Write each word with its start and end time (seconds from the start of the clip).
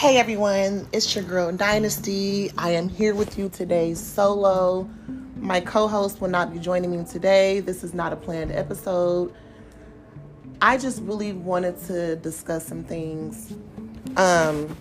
Hey 0.00 0.16
everyone, 0.16 0.88
it's 0.94 1.14
your 1.14 1.24
girl 1.24 1.52
Dynasty. 1.52 2.50
I 2.56 2.70
am 2.70 2.88
here 2.88 3.14
with 3.14 3.38
you 3.38 3.50
today 3.50 3.92
solo. 3.92 4.88
My 5.36 5.60
co 5.60 5.88
host 5.88 6.22
will 6.22 6.30
not 6.30 6.54
be 6.54 6.58
joining 6.58 6.90
me 6.90 7.04
today. 7.04 7.60
This 7.60 7.84
is 7.84 7.92
not 7.92 8.10
a 8.10 8.16
planned 8.16 8.50
episode. 8.50 9.34
I 10.62 10.78
just 10.78 11.02
really 11.02 11.34
wanted 11.34 11.76
to 11.88 12.16
discuss 12.16 12.66
some 12.66 12.82
things 12.82 13.52
um, 14.16 14.74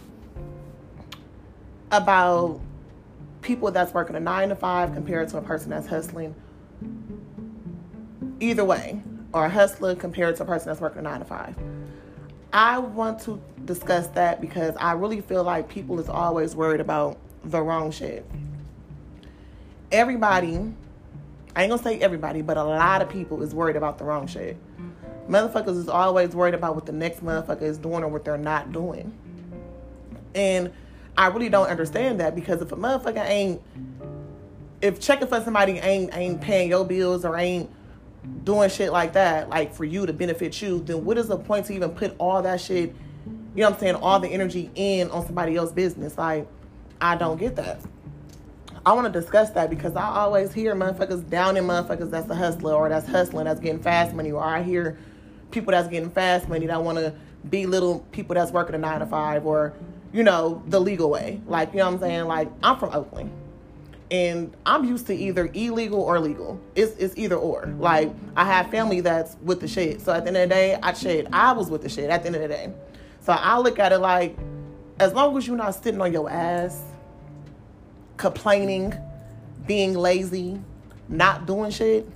about 1.92 2.62
people 3.42 3.72
that's 3.72 3.94
working 3.94 4.16
a 4.16 4.22
nine 4.22 4.48
to 4.48 4.56
five 4.56 4.94
compared 4.94 5.28
to 5.32 5.38
a 5.38 5.42
person 5.42 5.70
that's 5.70 5.88
hustling. 5.88 6.34
Either 8.40 8.64
way, 8.64 9.04
or 9.34 9.48
a 9.48 9.50
hustler 9.50 9.96
compared 9.96 10.38
to 10.38 10.44
a 10.44 10.46
person 10.46 10.70
that's 10.70 10.80
working 10.80 11.00
a 11.00 11.02
nine 11.02 11.20
to 11.20 11.26
five. 11.26 11.58
I 12.52 12.80
want 12.80 13.20
to 13.22 13.42
discuss 13.66 14.08
that 14.10 14.42
because 14.42 14.76
I 14.78 14.94
really 14.94 15.22
feel 15.22 15.44
like 15.44 15.70
people 15.70 16.00
is 16.00 16.10
always 16.10 16.56
worried 16.56 16.82
about 16.82 17.18
the 17.44 17.62
wrong 17.62 17.92
shit. 17.92 18.26
Everybody, 19.92 20.56
I 21.56 21.64
ain't 21.64 21.70
gonna 21.70 21.82
say 21.82 22.00
everybody, 22.00 22.42
but 22.42 22.58
a 22.58 22.64
lot 22.64 23.02
of 23.02 23.10
people 23.10 23.44
is 23.44 23.54
worried 23.54 23.76
about 23.76 23.98
the 23.98 24.04
wrong 24.04 24.26
shit. 24.28 24.58
Motherfuckers 25.30 25.78
is 25.78 25.90
always 25.90 26.36
worried 26.36 26.56
about 26.56 26.74
what 26.74 26.88
the 26.88 26.92
next 26.92 27.24
motherfucker 27.24 27.62
is 27.62 27.78
doing 27.78 28.04
or 28.04 28.08
what 28.08 28.26
they're 28.26 28.38
not 28.38 28.72
doing. 28.72 29.14
And 30.34 30.72
I 31.16 31.28
really 31.28 31.50
don't 31.50 31.68
understand 31.68 32.20
that 32.20 32.34
because 32.34 32.62
if 32.62 32.72
a 32.72 32.76
motherfucker 32.76 33.28
ain't 33.28 33.62
if 34.82 35.00
checking 35.00 35.28
for 35.28 35.42
somebody 35.42 35.74
ain't 35.74 36.16
ain't 36.16 36.42
paying 36.42 36.70
your 36.70 36.86
bills 36.86 37.26
or 37.26 37.38
ain't 37.38 37.70
doing 38.44 38.70
shit 38.70 38.92
like 38.92 39.14
that, 39.14 39.50
like 39.50 39.74
for 39.74 39.86
you 39.86 40.06
to 40.06 40.14
benefit 40.14 40.62
you, 40.62 40.80
then 40.80 41.06
what 41.06 41.18
is 41.18 41.28
the 41.28 41.38
point 41.38 41.66
to 41.68 41.74
even 41.74 41.92
put 41.92 42.16
all 42.18 42.42
that 42.42 42.60
shit, 42.60 42.94
you 43.56 43.62
know 43.62 43.70
what 43.70 43.74
I'm 43.76 43.80
saying, 43.80 43.96
all 43.96 44.20
the 44.20 44.28
energy 44.28 44.70
in 44.76 45.10
on 45.12 45.26
somebody 45.26 45.56
else's 45.56 45.74
business? 45.74 46.18
Like, 46.18 46.48
I 47.02 47.16
don't 47.16 47.38
get 47.38 47.56
that. 47.56 47.80
I 48.86 48.94
want 48.94 49.12
to 49.12 49.20
discuss 49.20 49.50
that 49.52 49.70
because 49.70 49.96
I 49.96 50.06
always 50.06 50.54
hear 50.54 50.74
motherfuckers 50.76 51.30
down 51.30 51.58
in 51.58 51.66
motherfuckers 51.66 52.10
that's 52.10 52.30
a 52.30 52.36
hustler 52.36 52.74
or 52.74 52.90
that's 52.90 53.08
hustling, 53.08 53.46
that's 53.46 53.60
getting 53.60 53.82
fast 53.82 54.14
money, 54.14 54.32
or 54.32 54.44
I 54.44 54.64
hear 54.64 54.98
people 55.52 55.72
that's 55.72 55.88
getting 55.88 56.10
fast 56.10 56.48
money 56.48 56.68
that 56.68 56.84
want 56.84 56.98
to 56.98 57.14
belittle 57.50 58.06
people 58.12 58.36
that's 58.36 58.52
working 58.52 58.76
a 58.76 58.78
nine 58.78 59.00
to 59.00 59.06
five 59.06 59.46
or, 59.46 59.74
you 60.12 60.24
know, 60.24 60.62
the 60.68 60.80
legal 60.80 61.10
way. 61.10 61.42
Like, 61.46 61.72
you 61.74 61.80
know 61.80 61.86
what 61.86 61.96
I'm 61.96 62.00
saying? 62.00 62.26
Like, 62.26 62.50
I'm 62.64 62.78
from 62.78 62.94
Oakland 62.94 63.32
and 64.12 64.56
I'm 64.66 64.86
used 64.86 65.08
to 65.08 65.16
either 65.16 65.50
illegal 65.54 66.02
or 66.02 66.20
legal. 66.20 66.60
It's 66.76 66.96
it's 66.98 67.16
either 67.18 67.36
or. 67.36 67.68
Like 67.78 68.12
I 68.36 68.44
have 68.46 68.72
family 68.72 69.02
that's 69.02 69.36
with 69.44 69.60
the 69.62 69.68
shit. 69.68 70.02
So 70.02 70.14
at 70.14 70.24
the 70.24 70.30
end 70.30 70.38
of 70.38 70.50
the 70.50 70.56
day, 70.56 70.78
I 70.82 70.94
shit. 70.94 71.28
I 71.32 71.52
was 71.52 71.70
with 71.70 71.84
the 71.84 71.90
shit 71.90 72.10
at 72.10 72.22
the 72.22 72.28
end 72.28 72.36
of 72.36 72.42
the 72.42 72.48
day. 72.48 72.74
So 73.22 73.34
I 73.34 73.60
look 73.60 73.78
at 73.80 73.92
it 73.92 74.00
like, 74.00 74.38
as 75.00 75.14
long 75.14 75.38
as 75.38 75.46
you're 75.46 75.58
not 75.58 75.76
sitting 75.76 76.02
on 76.02 76.12
your 76.12 76.30
ass, 76.30 76.82
complaining, 78.18 78.94
being 79.68 79.94
lazy, 79.94 80.60
not 81.08 81.46
doing 81.46 81.72
shit. 81.72 82.08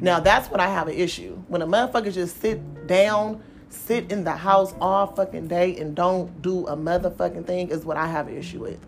Now 0.00 0.20
that's 0.20 0.50
when 0.50 0.60
I 0.60 0.68
have 0.68 0.88
an 0.88 0.94
issue. 0.94 1.36
When 1.48 1.62
a 1.62 1.66
motherfucker 1.66 2.12
just 2.12 2.40
sit 2.40 2.86
down, 2.88 3.42
sit 3.68 4.10
in 4.10 4.24
the 4.24 4.32
house 4.32 4.74
all 4.80 5.06
fucking 5.06 5.46
day 5.46 5.76
and 5.76 5.94
don't 5.94 6.42
do 6.42 6.66
a 6.66 6.76
motherfucking 6.76 7.46
thing 7.46 7.68
is 7.68 7.84
what 7.84 7.96
I 7.96 8.06
have 8.06 8.26
an 8.26 8.36
issue 8.36 8.60
with. 8.60 8.78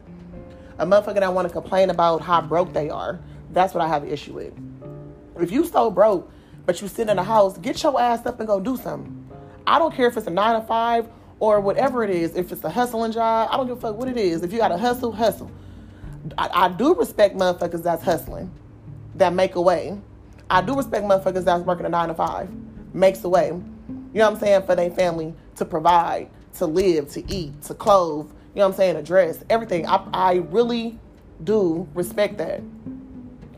A 0.81 0.87
motherfucker 0.87 1.21
that 1.21 1.35
want 1.35 1.47
to 1.47 1.53
complain 1.53 1.91
about 1.91 2.23
how 2.23 2.41
broke 2.41 2.73
they 2.73 2.89
are, 2.89 3.21
that's 3.53 3.75
what 3.75 3.83
I 3.83 3.89
have 3.89 4.03
an 4.03 4.09
issue 4.09 4.33
with. 4.33 4.55
If 5.39 5.53
you 5.53 5.67
so 5.67 5.91
broke, 5.91 6.33
but 6.65 6.81
you 6.81 6.89
sit 6.89 7.11
in 7.11 7.19
a 7.19 7.23
house, 7.23 7.59
get 7.59 7.83
your 7.83 8.01
ass 8.01 8.25
up 8.25 8.41
and 8.41 8.47
go 8.47 8.59
do 8.59 8.79
something. 8.79 9.29
I 9.67 9.79
don't 9.79 9.95
care 9.95 10.07
if 10.07 10.17
it's 10.17 10.27
a 10.27 10.31
nine 10.31 10.59
to 10.59 10.67
five 10.67 11.07
or 11.39 11.61
whatever 11.61 12.03
it 12.03 12.09
is. 12.09 12.35
If 12.35 12.51
it's 12.51 12.65
a 12.65 12.71
hustling 12.71 13.13
job, 13.13 13.51
I 13.53 13.59
don't 13.59 13.67
give 13.67 13.77
a 13.77 13.81
fuck 13.81 13.97
what 13.97 14.09
it 14.09 14.17
is. 14.17 14.43
If 14.43 14.55
you 14.55 14.59
got 14.59 14.69
to 14.69 14.79
hustle, 14.79 15.13
hustle. 15.13 15.51
I, 16.39 16.49
I 16.51 16.69
do 16.69 16.95
respect 16.95 17.37
motherfuckers 17.37 17.83
that's 17.83 18.03
hustling, 18.03 18.51
that 19.17 19.35
make 19.35 19.57
a 19.57 19.61
way. 19.61 20.01
I 20.49 20.63
do 20.63 20.75
respect 20.75 21.05
motherfuckers 21.05 21.45
that's 21.45 21.63
working 21.63 21.85
a 21.85 21.91
nine 21.91 22.09
to 22.09 22.15
five, 22.15 22.49
makes 22.95 23.23
a 23.23 23.29
way. 23.29 23.49
You 23.49 23.55
know 24.15 24.31
what 24.31 24.35
I'm 24.35 24.41
saying? 24.41 24.63
For 24.63 24.75
their 24.75 24.91
family 24.91 25.35
to 25.57 25.67
provide, 25.67 26.31
to 26.55 26.65
live, 26.65 27.11
to 27.11 27.31
eat, 27.31 27.61
to 27.65 27.75
clothe, 27.75 28.31
you 28.55 28.59
know 28.59 28.67
what 28.67 28.75
I'm 28.75 28.77
saying, 28.77 28.97
address, 28.97 29.45
everything. 29.49 29.87
I, 29.87 30.07
I 30.13 30.35
really 30.51 30.99
do 31.45 31.89
respect 31.95 32.39
that. 32.39 32.63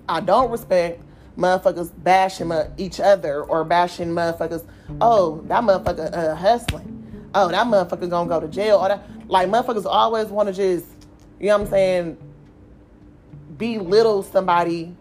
I 0.08 0.20
don't 0.20 0.50
respect 0.50 1.02
motherfuckers 1.36 1.90
bashing 2.02 2.52
each 2.76 3.00
other 3.00 3.42
or 3.42 3.64
bashing 3.64 4.08
motherfuckers. 4.08 4.66
Oh, 5.00 5.40
that 5.46 5.62
motherfucker 5.62 6.14
uh, 6.14 6.34
hustling. 6.34 7.28
Oh, 7.34 7.48
that 7.48 7.66
motherfucker 7.66 8.10
gonna 8.10 8.28
go 8.28 8.40
to 8.40 8.48
jail. 8.48 8.76
Or 8.76 8.88
that, 8.88 9.02
like 9.28 9.48
motherfuckers 9.48 9.86
always 9.86 10.26
want 10.26 10.48
to 10.48 10.52
just, 10.52 10.86
you 11.40 11.46
know 11.46 11.58
what 11.58 11.64
I'm 11.64 11.70
saying, 11.70 12.16
belittle 13.56 14.22
somebody 14.22 14.94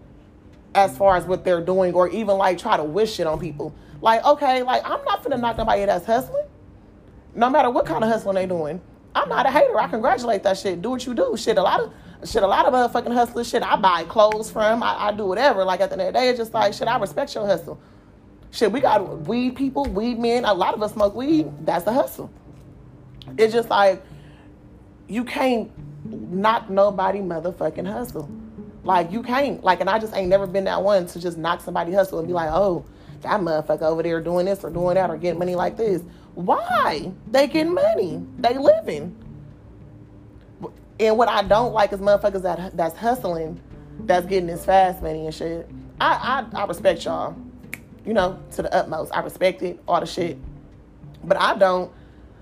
as 0.73 0.97
far 0.97 1.17
as 1.17 1.25
what 1.25 1.43
they're 1.43 1.59
doing, 1.59 1.93
or 1.93 2.07
even 2.07 2.37
like 2.37 2.57
try 2.57 2.77
to 2.77 2.83
wish 2.83 3.19
it 3.19 3.27
on 3.27 3.39
people. 3.39 3.75
Like, 4.01 4.23
okay, 4.23 4.63
like 4.63 4.83
I'm 4.85 5.03
not 5.03 5.21
finna 5.21 5.39
knock 5.39 5.57
nobody 5.57 5.85
that's 5.85 6.05
hustling. 6.05 6.45
No 7.35 7.49
matter 7.49 7.69
what 7.69 7.85
kind 7.85 8.03
of 8.03 8.09
hustling 8.09 8.35
they 8.35 8.45
doing. 8.45 8.79
I'm 9.13 9.29
not 9.29 9.45
a 9.45 9.51
hater. 9.51 9.77
I 9.79 9.87
congratulate 9.87 10.43
that 10.43 10.57
shit. 10.57 10.81
Do 10.81 10.91
what 10.91 11.05
you 11.05 11.13
do. 11.13 11.35
Shit, 11.37 11.57
a 11.57 11.61
lot 11.61 11.81
of 11.81 11.93
shit, 12.29 12.43
a 12.43 12.47
lot 12.47 12.65
of 12.65 12.73
motherfucking 12.73 13.13
hustlers. 13.13 13.49
Shit, 13.49 13.63
I 13.63 13.75
buy 13.75 14.03
clothes 14.03 14.49
from. 14.49 14.81
I, 14.83 15.07
I 15.07 15.11
do 15.11 15.25
whatever. 15.25 15.65
Like 15.65 15.81
at 15.81 15.89
the 15.89 15.93
end 15.93 16.01
of 16.01 16.13
the 16.13 16.19
day, 16.19 16.29
it's 16.29 16.37
just 16.37 16.53
like 16.53 16.73
shit. 16.73 16.87
I 16.87 16.97
respect 16.97 17.35
your 17.35 17.45
hustle. 17.45 17.79
Shit, 18.51 18.71
we 18.71 18.79
got 18.79 19.21
weed 19.27 19.55
people, 19.55 19.85
weed 19.85 20.19
men. 20.19 20.45
A 20.45 20.53
lot 20.53 20.73
of 20.73 20.81
us 20.81 20.93
smoke 20.93 21.15
weed. 21.15 21.51
That's 21.65 21.83
the 21.83 21.93
hustle. 21.93 22.31
It's 23.37 23.53
just 23.53 23.69
like 23.69 24.01
you 25.07 25.23
can't 25.23 25.71
knock 26.05 26.69
nobody 26.69 27.19
motherfucking 27.19 27.91
hustle. 27.91 28.29
Like 28.83 29.11
you 29.11 29.23
can't. 29.23 29.63
Like, 29.63 29.81
and 29.81 29.89
I 29.89 29.99
just 29.99 30.15
ain't 30.15 30.29
never 30.29 30.47
been 30.47 30.63
that 30.65 30.81
one 30.81 31.05
to 31.07 31.19
just 31.19 31.37
knock 31.37 31.61
somebody 31.61 31.91
hustle 31.93 32.19
and 32.19 32.27
be 32.27 32.33
like, 32.33 32.49
oh, 32.51 32.85
that 33.21 33.41
motherfucker 33.41 33.83
over 33.83 34.03
there 34.03 34.21
doing 34.21 34.45
this 34.45 34.63
or 34.63 34.69
doing 34.69 34.95
that 34.95 35.09
or 35.09 35.17
getting 35.17 35.39
money 35.39 35.55
like 35.55 35.77
this. 35.77 36.01
Why? 36.35 37.11
They 37.29 37.47
getting 37.47 37.73
money. 37.73 38.25
They 38.39 38.57
living. 38.57 39.15
And 40.99 41.17
what 41.17 41.29
I 41.29 41.43
don't 41.43 41.73
like 41.73 41.91
is 41.93 41.99
motherfuckers 41.99 42.43
that 42.43 42.77
that's 42.77 42.95
hustling, 42.95 43.59
that's 44.01 44.25
getting 44.27 44.47
this 44.47 44.63
fast 44.63 45.01
money 45.01 45.25
and 45.25 45.33
shit. 45.33 45.69
I, 45.99 46.45
I 46.53 46.61
I 46.61 46.65
respect 46.65 47.03
y'all, 47.05 47.35
you 48.05 48.13
know, 48.13 48.39
to 48.51 48.61
the 48.61 48.73
utmost. 48.73 49.11
I 49.13 49.21
respect 49.21 49.63
it, 49.63 49.79
all 49.87 49.99
the 49.99 50.05
shit. 50.05 50.37
But 51.23 51.37
I 51.37 51.55
don't 51.57 51.91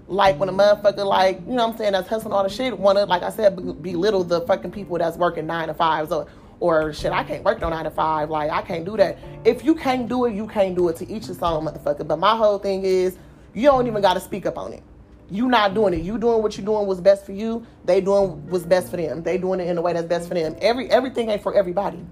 like 0.07 0.39
when 0.39 0.49
a 0.49 0.53
motherfucker 0.53 1.05
like, 1.05 1.39
you 1.41 1.53
know 1.53 1.67
what 1.67 1.73
I'm 1.73 1.77
saying, 1.77 1.91
that's 1.93 2.09
hustling 2.09 2.33
all 2.33 2.43
the 2.43 2.49
shit, 2.49 2.77
wanna, 2.77 3.05
like 3.05 3.21
I 3.21 3.29
said, 3.29 3.55
belittle 3.81 4.23
the 4.23 4.41
fucking 4.41 4.71
people 4.71 4.97
that's 4.97 5.17
working 5.17 5.45
nine 5.45 5.67
to 5.67 5.73
fives 5.73 6.11
or 6.11 6.27
or 6.59 6.91
shit, 6.91 7.13
I 7.13 7.23
can't 7.23 7.43
work 7.45 7.61
no 7.61 7.69
nine 7.69 7.85
to 7.85 7.91
five. 7.91 8.29
Like 8.29 8.51
I 8.51 8.61
can't 8.61 8.83
do 8.83 8.97
that. 8.97 9.17
If 9.45 9.63
you 9.63 9.73
can't 9.73 10.09
do 10.09 10.25
it, 10.25 10.33
you 10.33 10.47
can't 10.47 10.75
do 10.75 10.89
it 10.89 10.97
to 10.97 11.09
each 11.09 11.27
his 11.27 11.41
own, 11.41 11.65
motherfucker. 11.65 12.05
But 12.05 12.19
my 12.19 12.35
whole 12.35 12.59
thing 12.59 12.83
is 12.83 13.17
you 13.53 13.63
don't 13.63 13.87
even 13.87 14.01
got 14.01 14.13
to 14.13 14.19
speak 14.19 14.45
up 14.45 14.57
on 14.57 14.73
it. 14.73 14.83
You 15.31 15.47
not 15.47 15.73
doing 15.73 15.93
it. 15.93 16.01
You 16.01 16.17
doing 16.17 16.41
what 16.41 16.57
you 16.57 16.63
doing 16.63 16.87
was 16.87 16.99
best 16.99 17.25
for 17.25 17.33
you. 17.33 17.65
They 17.85 18.01
doing 18.01 18.49
what's 18.49 18.65
best 18.65 18.89
for 18.89 18.97
them. 18.97 19.21
They 19.21 19.37
doing 19.37 19.59
it 19.59 19.67
in 19.67 19.77
a 19.77 19.81
way 19.81 19.93
that's 19.93 20.07
best 20.07 20.27
for 20.27 20.33
them. 20.33 20.55
Every 20.59 20.89
everything 20.89 21.29
ain't 21.29 21.43
for 21.43 21.53
everybody. 21.53 22.03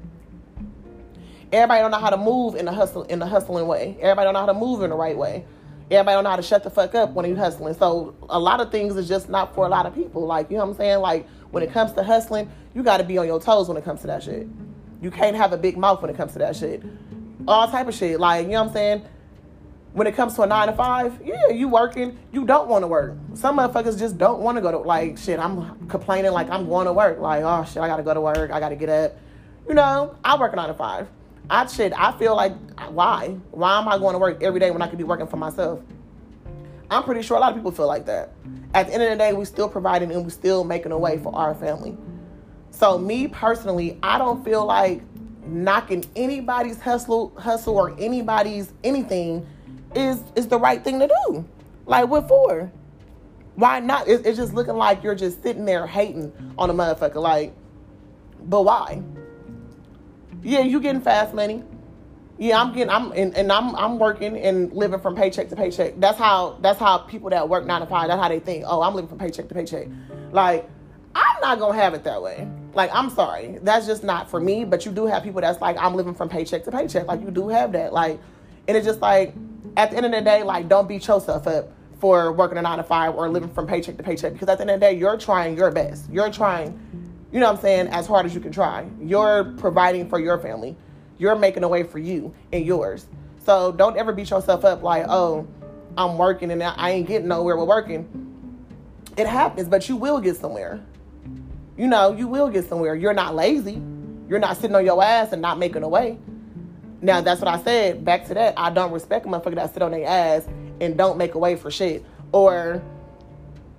Everybody 1.51 1.81
don't 1.81 1.91
know 1.91 1.99
how 1.99 2.09
to 2.09 2.17
move 2.17 2.55
in 2.55 2.65
the 2.65 2.71
hustle 2.71 3.03
in 3.03 3.19
the 3.19 3.25
hustling 3.25 3.65
way. 3.65 3.97
Everybody 3.99 4.25
don't 4.25 4.33
know 4.33 4.41
how 4.41 4.45
to 4.47 4.53
move 4.53 4.83
in 4.83 4.91
the 4.91 4.95
right 4.95 5.17
way. 5.17 5.45
Everybody 5.89 6.15
don't 6.15 6.25
know 6.25 6.29
how 6.29 6.35
to 6.35 6.43
shut 6.43 6.63
the 6.63 6.69
fuck 6.69 6.93
up 6.93 7.13
when 7.13 7.25
you 7.27 7.35
hustling. 7.35 7.73
So 7.73 8.13
a 8.29 8.39
lot 8.39 8.59
of 8.59 8.71
things 8.71 8.95
is 8.95 9.07
just 9.07 9.29
not 9.29 9.55
for 9.55 9.65
a 9.65 9.69
lot 9.69 9.85
of 9.85 9.95
people. 9.95 10.25
Like 10.27 10.51
you 10.51 10.57
know 10.57 10.65
what 10.65 10.71
I'm 10.71 10.77
saying. 10.77 10.99
Like 10.99 11.27
when 11.49 11.63
it 11.63 11.71
comes 11.71 11.93
to 11.93 12.03
hustling, 12.03 12.51
you 12.75 12.83
got 12.83 12.97
to 12.97 13.03
be 13.03 13.17
on 13.17 13.25
your 13.25 13.39
toes 13.39 13.67
when 13.67 13.77
it 13.77 13.85
comes 13.85 14.01
to 14.01 14.07
that 14.07 14.21
shit. 14.21 14.47
You 15.01 15.09
can't 15.09 15.35
have 15.35 15.53
a 15.53 15.57
big 15.57 15.75
mouth 15.77 16.01
when 16.01 16.11
it 16.11 16.17
comes 16.17 16.33
to 16.33 16.39
that 16.39 16.55
shit. 16.55 16.83
All 17.47 17.67
type 17.67 17.87
of 17.87 17.95
shit. 17.95 18.19
Like 18.19 18.45
you 18.45 18.51
know 18.51 18.61
what 18.61 18.67
I'm 18.67 18.73
saying 18.73 19.03
when 19.97 20.05
it 20.05 20.15
comes 20.15 20.35
to 20.35 20.43
a 20.43 20.47
nine 20.47 20.67
to 20.67 20.73
five, 20.73 21.19
yeah, 21.25 21.47
you 21.49 21.67
working, 21.67 22.19
you 22.31 22.45
don't 22.45 22.67
want 22.67 22.83
to 22.83 22.87
work. 22.87 23.17
Some 23.33 23.57
motherfuckers 23.57 23.97
just 23.97 24.15
don't 24.15 24.41
want 24.41 24.55
to 24.55 24.61
go 24.61 24.69
to 24.69 24.77
like 24.77 25.17
shit. 25.17 25.39
I'm 25.39 25.87
complaining 25.87 26.33
like 26.33 26.51
I'm 26.51 26.69
going 26.69 26.85
to 26.85 26.93
work. 26.93 27.17
Like, 27.17 27.41
oh 27.43 27.65
shit, 27.65 27.77
I 27.77 27.87
gotta 27.87 28.03
go 28.03 28.13
to 28.13 28.21
work, 28.21 28.51
I 28.51 28.59
gotta 28.59 28.75
get 28.75 28.89
up. 28.89 29.17
You 29.67 29.73
know, 29.73 30.15
I 30.23 30.39
work 30.39 30.53
a 30.53 30.55
nine 30.55 30.67
to 30.67 30.75
five. 30.75 31.07
I 31.49 31.65
shit, 31.65 31.93
I 31.97 32.15
feel 32.19 32.35
like 32.35 32.53
why? 32.91 33.29
Why 33.49 33.79
am 33.79 33.87
I 33.87 33.97
going 33.97 34.13
to 34.13 34.19
work 34.19 34.43
every 34.43 34.59
day 34.59 34.69
when 34.69 34.83
I 34.83 34.87
could 34.87 34.99
be 34.99 35.03
working 35.03 35.25
for 35.25 35.37
myself? 35.37 35.79
I'm 36.91 37.01
pretty 37.01 37.23
sure 37.23 37.35
a 37.35 37.39
lot 37.39 37.53
of 37.53 37.55
people 37.55 37.71
feel 37.71 37.87
like 37.87 38.05
that. 38.05 38.33
At 38.75 38.87
the 38.87 38.93
end 38.93 39.01
of 39.01 39.09
the 39.09 39.15
day, 39.15 39.33
we 39.33 39.45
still 39.45 39.67
providing 39.67 40.11
and 40.11 40.23
we 40.23 40.29
still 40.29 40.63
making 40.63 40.91
a 40.91 40.97
way 40.97 41.17
for 41.17 41.35
our 41.35 41.55
family. 41.55 41.97
So 42.69 42.99
me 42.99 43.27
personally, 43.27 43.97
I 44.03 44.19
don't 44.19 44.45
feel 44.45 44.63
like 44.63 45.01
knocking 45.43 46.05
anybody's 46.15 46.79
hustle 46.79 47.33
hustle 47.35 47.75
or 47.75 47.95
anybody's 47.99 48.73
anything 48.83 49.47
is 49.95 50.21
is 50.35 50.47
the 50.47 50.59
right 50.59 50.83
thing 50.83 50.99
to 50.99 51.07
do. 51.07 51.45
Like 51.85 52.07
what 52.07 52.27
for? 52.27 52.71
Why 53.55 53.79
not? 53.79 54.07
It's, 54.07 54.25
it's 54.25 54.37
just 54.37 54.53
looking 54.53 54.75
like 54.75 55.03
you're 55.03 55.15
just 55.15 55.41
sitting 55.41 55.65
there 55.65 55.87
hating 55.87 56.31
on 56.57 56.69
a 56.69 56.73
motherfucker. 56.73 57.15
Like, 57.15 57.55
but 58.43 58.63
why? 58.63 59.01
Yeah, 60.43 60.59
you 60.59 60.79
getting 60.79 61.01
fast 61.01 61.33
money. 61.33 61.63
Yeah, 62.37 62.61
I'm 62.61 62.71
getting 62.71 62.89
I'm 62.91 63.11
and, 63.13 63.35
and 63.35 63.51
I'm 63.51 63.75
I'm 63.75 63.97
working 63.97 64.37
and 64.37 64.71
living 64.71 64.99
from 64.99 65.15
paycheck 65.15 65.49
to 65.49 65.55
paycheck. 65.55 65.99
That's 65.99 66.19
how 66.19 66.59
that's 66.61 66.77
how 66.77 66.99
people 66.99 67.31
that 67.31 67.49
work 67.49 67.65
nine 67.65 67.81
to 67.81 67.87
five, 67.87 68.09
that's 68.09 68.21
how 68.21 68.29
they 68.29 68.39
think, 68.39 68.63
oh, 68.67 68.81
I'm 68.81 68.93
living 68.93 69.09
from 69.09 69.17
paycheck 69.17 69.47
to 69.49 69.55
paycheck. 69.55 69.87
Like, 70.31 70.69
I'm 71.15 71.41
not 71.41 71.57
gonna 71.57 71.79
have 71.79 71.95
it 71.95 72.03
that 72.03 72.21
way. 72.21 72.47
Like, 72.75 72.91
I'm 72.93 73.09
sorry. 73.09 73.57
That's 73.63 73.87
just 73.87 74.03
not 74.03 74.29
for 74.29 74.39
me. 74.39 74.65
But 74.65 74.85
you 74.85 74.91
do 74.91 75.07
have 75.07 75.23
people 75.23 75.41
that's 75.41 75.59
like, 75.61 75.77
I'm 75.79 75.95
living 75.95 76.13
from 76.13 76.29
paycheck 76.29 76.63
to 76.65 76.71
paycheck. 76.71 77.07
Like 77.07 77.21
you 77.21 77.31
do 77.31 77.47
have 77.49 77.71
that. 77.71 77.91
Like, 77.91 78.19
and 78.67 78.77
it's 78.77 78.85
just 78.85 79.01
like 79.01 79.33
at 79.77 79.91
the 79.91 79.97
end 79.97 80.07
of 80.07 80.11
the 80.11 80.21
day, 80.21 80.43
like 80.43 80.67
don't 80.67 80.89
beat 80.89 81.07
yourself 81.07 81.47
up 81.47 81.71
for 81.99 82.33
working 82.33 82.57
a 82.57 82.61
nine 82.61 82.77
to 82.77 82.83
five 82.83 83.15
or 83.15 83.29
living 83.29 83.49
from 83.49 83.67
paycheck 83.67 83.95
to 83.97 84.03
paycheck 84.03 84.33
because 84.33 84.49
at 84.49 84.57
the 84.57 84.63
end 84.63 84.71
of 84.71 84.79
the 84.79 84.85
day, 84.87 84.97
you're 84.97 85.17
trying 85.17 85.55
your 85.55 85.71
best. 85.71 86.09
You're 86.11 86.31
trying, 86.31 86.77
you 87.31 87.39
know 87.39 87.45
what 87.45 87.57
I'm 87.57 87.61
saying, 87.61 87.87
as 87.87 88.07
hard 88.07 88.25
as 88.25 88.33
you 88.33 88.41
can 88.41 88.51
try. 88.51 88.87
You're 88.99 89.53
providing 89.57 90.09
for 90.09 90.19
your 90.19 90.39
family. 90.39 90.75
You're 91.19 91.35
making 91.35 91.63
a 91.63 91.67
way 91.67 91.83
for 91.83 91.99
you 91.99 92.33
and 92.51 92.65
yours. 92.65 93.05
So 93.45 93.71
don't 93.71 93.95
ever 93.97 94.11
beat 94.11 94.29
yourself 94.29 94.65
up 94.65 94.83
like, 94.83 95.05
oh, 95.07 95.47
I'm 95.97 96.17
working 96.17 96.51
and 96.51 96.61
I 96.61 96.91
ain't 96.91 97.07
getting 97.07 97.27
nowhere 97.27 97.55
with 97.55 97.67
working. 97.67 98.07
It 99.15 99.27
happens, 99.27 99.67
but 99.67 99.87
you 99.87 99.95
will 99.95 100.19
get 100.19 100.37
somewhere. 100.37 100.83
You 101.77 101.87
know, 101.87 102.13
you 102.13 102.27
will 102.27 102.49
get 102.49 102.67
somewhere. 102.67 102.95
You're 102.95 103.13
not 103.13 103.35
lazy. 103.35 103.81
You're 104.27 104.39
not 104.39 104.57
sitting 104.57 104.75
on 104.75 104.85
your 104.85 105.01
ass 105.03 105.31
and 105.31 105.41
not 105.41 105.57
making 105.59 105.83
a 105.83 105.89
way. 105.89 106.17
Now 107.01 107.21
that's 107.21 107.41
what 107.41 107.47
I 107.47 107.61
said. 107.61 108.03
Back 108.03 108.25
to 108.27 108.33
that, 108.33 108.53
I 108.57 108.69
don't 108.69 108.91
respect 108.91 109.25
a 109.25 109.29
motherfucker 109.29 109.55
that 109.55 109.73
sit 109.73 109.81
on 109.81 109.91
their 109.91 110.07
ass 110.07 110.47
and 110.81 110.97
don't 110.97 111.17
make 111.17 111.35
a 111.35 111.37
way 111.37 111.55
for 111.55 111.69
shit. 111.71 112.03
Or 112.31 112.81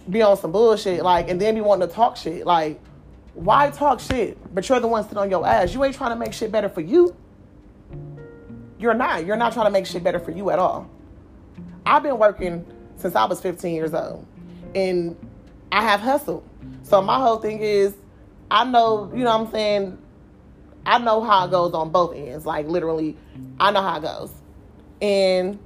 be 0.08 0.22
on 0.22 0.36
some 0.36 0.52
bullshit, 0.52 1.02
like, 1.02 1.28
and 1.28 1.40
then 1.40 1.54
be 1.54 1.60
wanting 1.60 1.88
to 1.88 1.94
talk 1.94 2.16
shit. 2.16 2.46
Like, 2.46 2.80
why 3.34 3.70
talk 3.70 4.00
shit? 4.00 4.54
But 4.54 4.68
you're 4.68 4.80
the 4.80 4.88
one 4.88 5.02
sitting 5.04 5.18
on 5.18 5.30
your 5.30 5.46
ass. 5.46 5.74
You 5.74 5.84
ain't 5.84 5.94
trying 5.94 6.10
to 6.10 6.16
make 6.16 6.32
shit 6.32 6.50
better 6.50 6.68
for 6.68 6.80
you. 6.80 7.14
You're 8.78 8.94
not. 8.94 9.26
You're 9.26 9.36
not 9.36 9.52
trying 9.52 9.66
to 9.66 9.70
make 9.70 9.86
shit 9.86 10.02
better 10.02 10.18
for 10.18 10.30
you 10.30 10.50
at 10.50 10.58
all. 10.58 10.88
I've 11.84 12.02
been 12.02 12.18
working 12.18 12.64
since 12.96 13.14
I 13.14 13.24
was 13.24 13.40
15 13.40 13.74
years 13.74 13.94
old. 13.94 14.26
And 14.74 15.16
I 15.72 15.82
have 15.82 16.00
hustled. 16.00 16.48
So 16.82 17.02
my 17.02 17.18
whole 17.18 17.38
thing 17.38 17.58
is 17.60 17.94
I 18.50 18.64
know, 18.64 19.10
you 19.14 19.24
know 19.24 19.36
what 19.36 19.46
I'm 19.46 19.52
saying, 19.52 19.98
I 20.88 20.96
know 20.98 21.22
how 21.22 21.44
it 21.44 21.50
goes 21.50 21.74
on 21.74 21.90
both 21.90 22.16
ends. 22.16 22.46
Like 22.46 22.66
literally, 22.66 23.16
I 23.60 23.70
know 23.70 23.82
how 23.82 23.98
it 23.98 24.02
goes. 24.02 24.32
And 25.02 25.58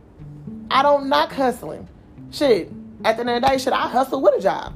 I 0.68 0.82
don't 0.82 1.08
knock 1.08 1.32
hustling. 1.32 1.88
Shit. 2.32 2.72
At 3.04 3.16
the 3.16 3.20
end 3.20 3.30
of 3.30 3.42
the 3.42 3.48
day, 3.48 3.58
shit, 3.58 3.72
I 3.72 3.88
hustle 3.88 4.20
with 4.20 4.34
a 4.34 4.40
job. 4.40 4.74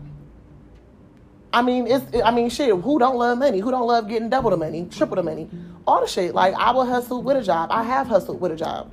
I 1.52 1.62
mean, 1.62 1.88
it's 1.88 2.04
I 2.24 2.30
mean, 2.30 2.48
shit, 2.48 2.74
who 2.74 2.98
don't 2.98 3.16
love 3.16 3.38
money? 3.38 3.58
Who 3.58 3.72
don't 3.72 3.88
love 3.88 4.08
getting 4.08 4.28
double 4.28 4.50
the 4.50 4.56
money, 4.56 4.86
triple 4.88 5.16
the 5.16 5.22
money? 5.24 5.50
All 5.84 6.00
the 6.00 6.06
shit. 6.06 6.32
Like 6.32 6.54
I 6.54 6.70
will 6.70 6.86
hustle 6.86 7.22
with 7.22 7.36
a 7.36 7.42
job. 7.42 7.70
I 7.72 7.82
have 7.82 8.06
hustled 8.06 8.40
with 8.40 8.52
a 8.52 8.56
job. 8.56 8.92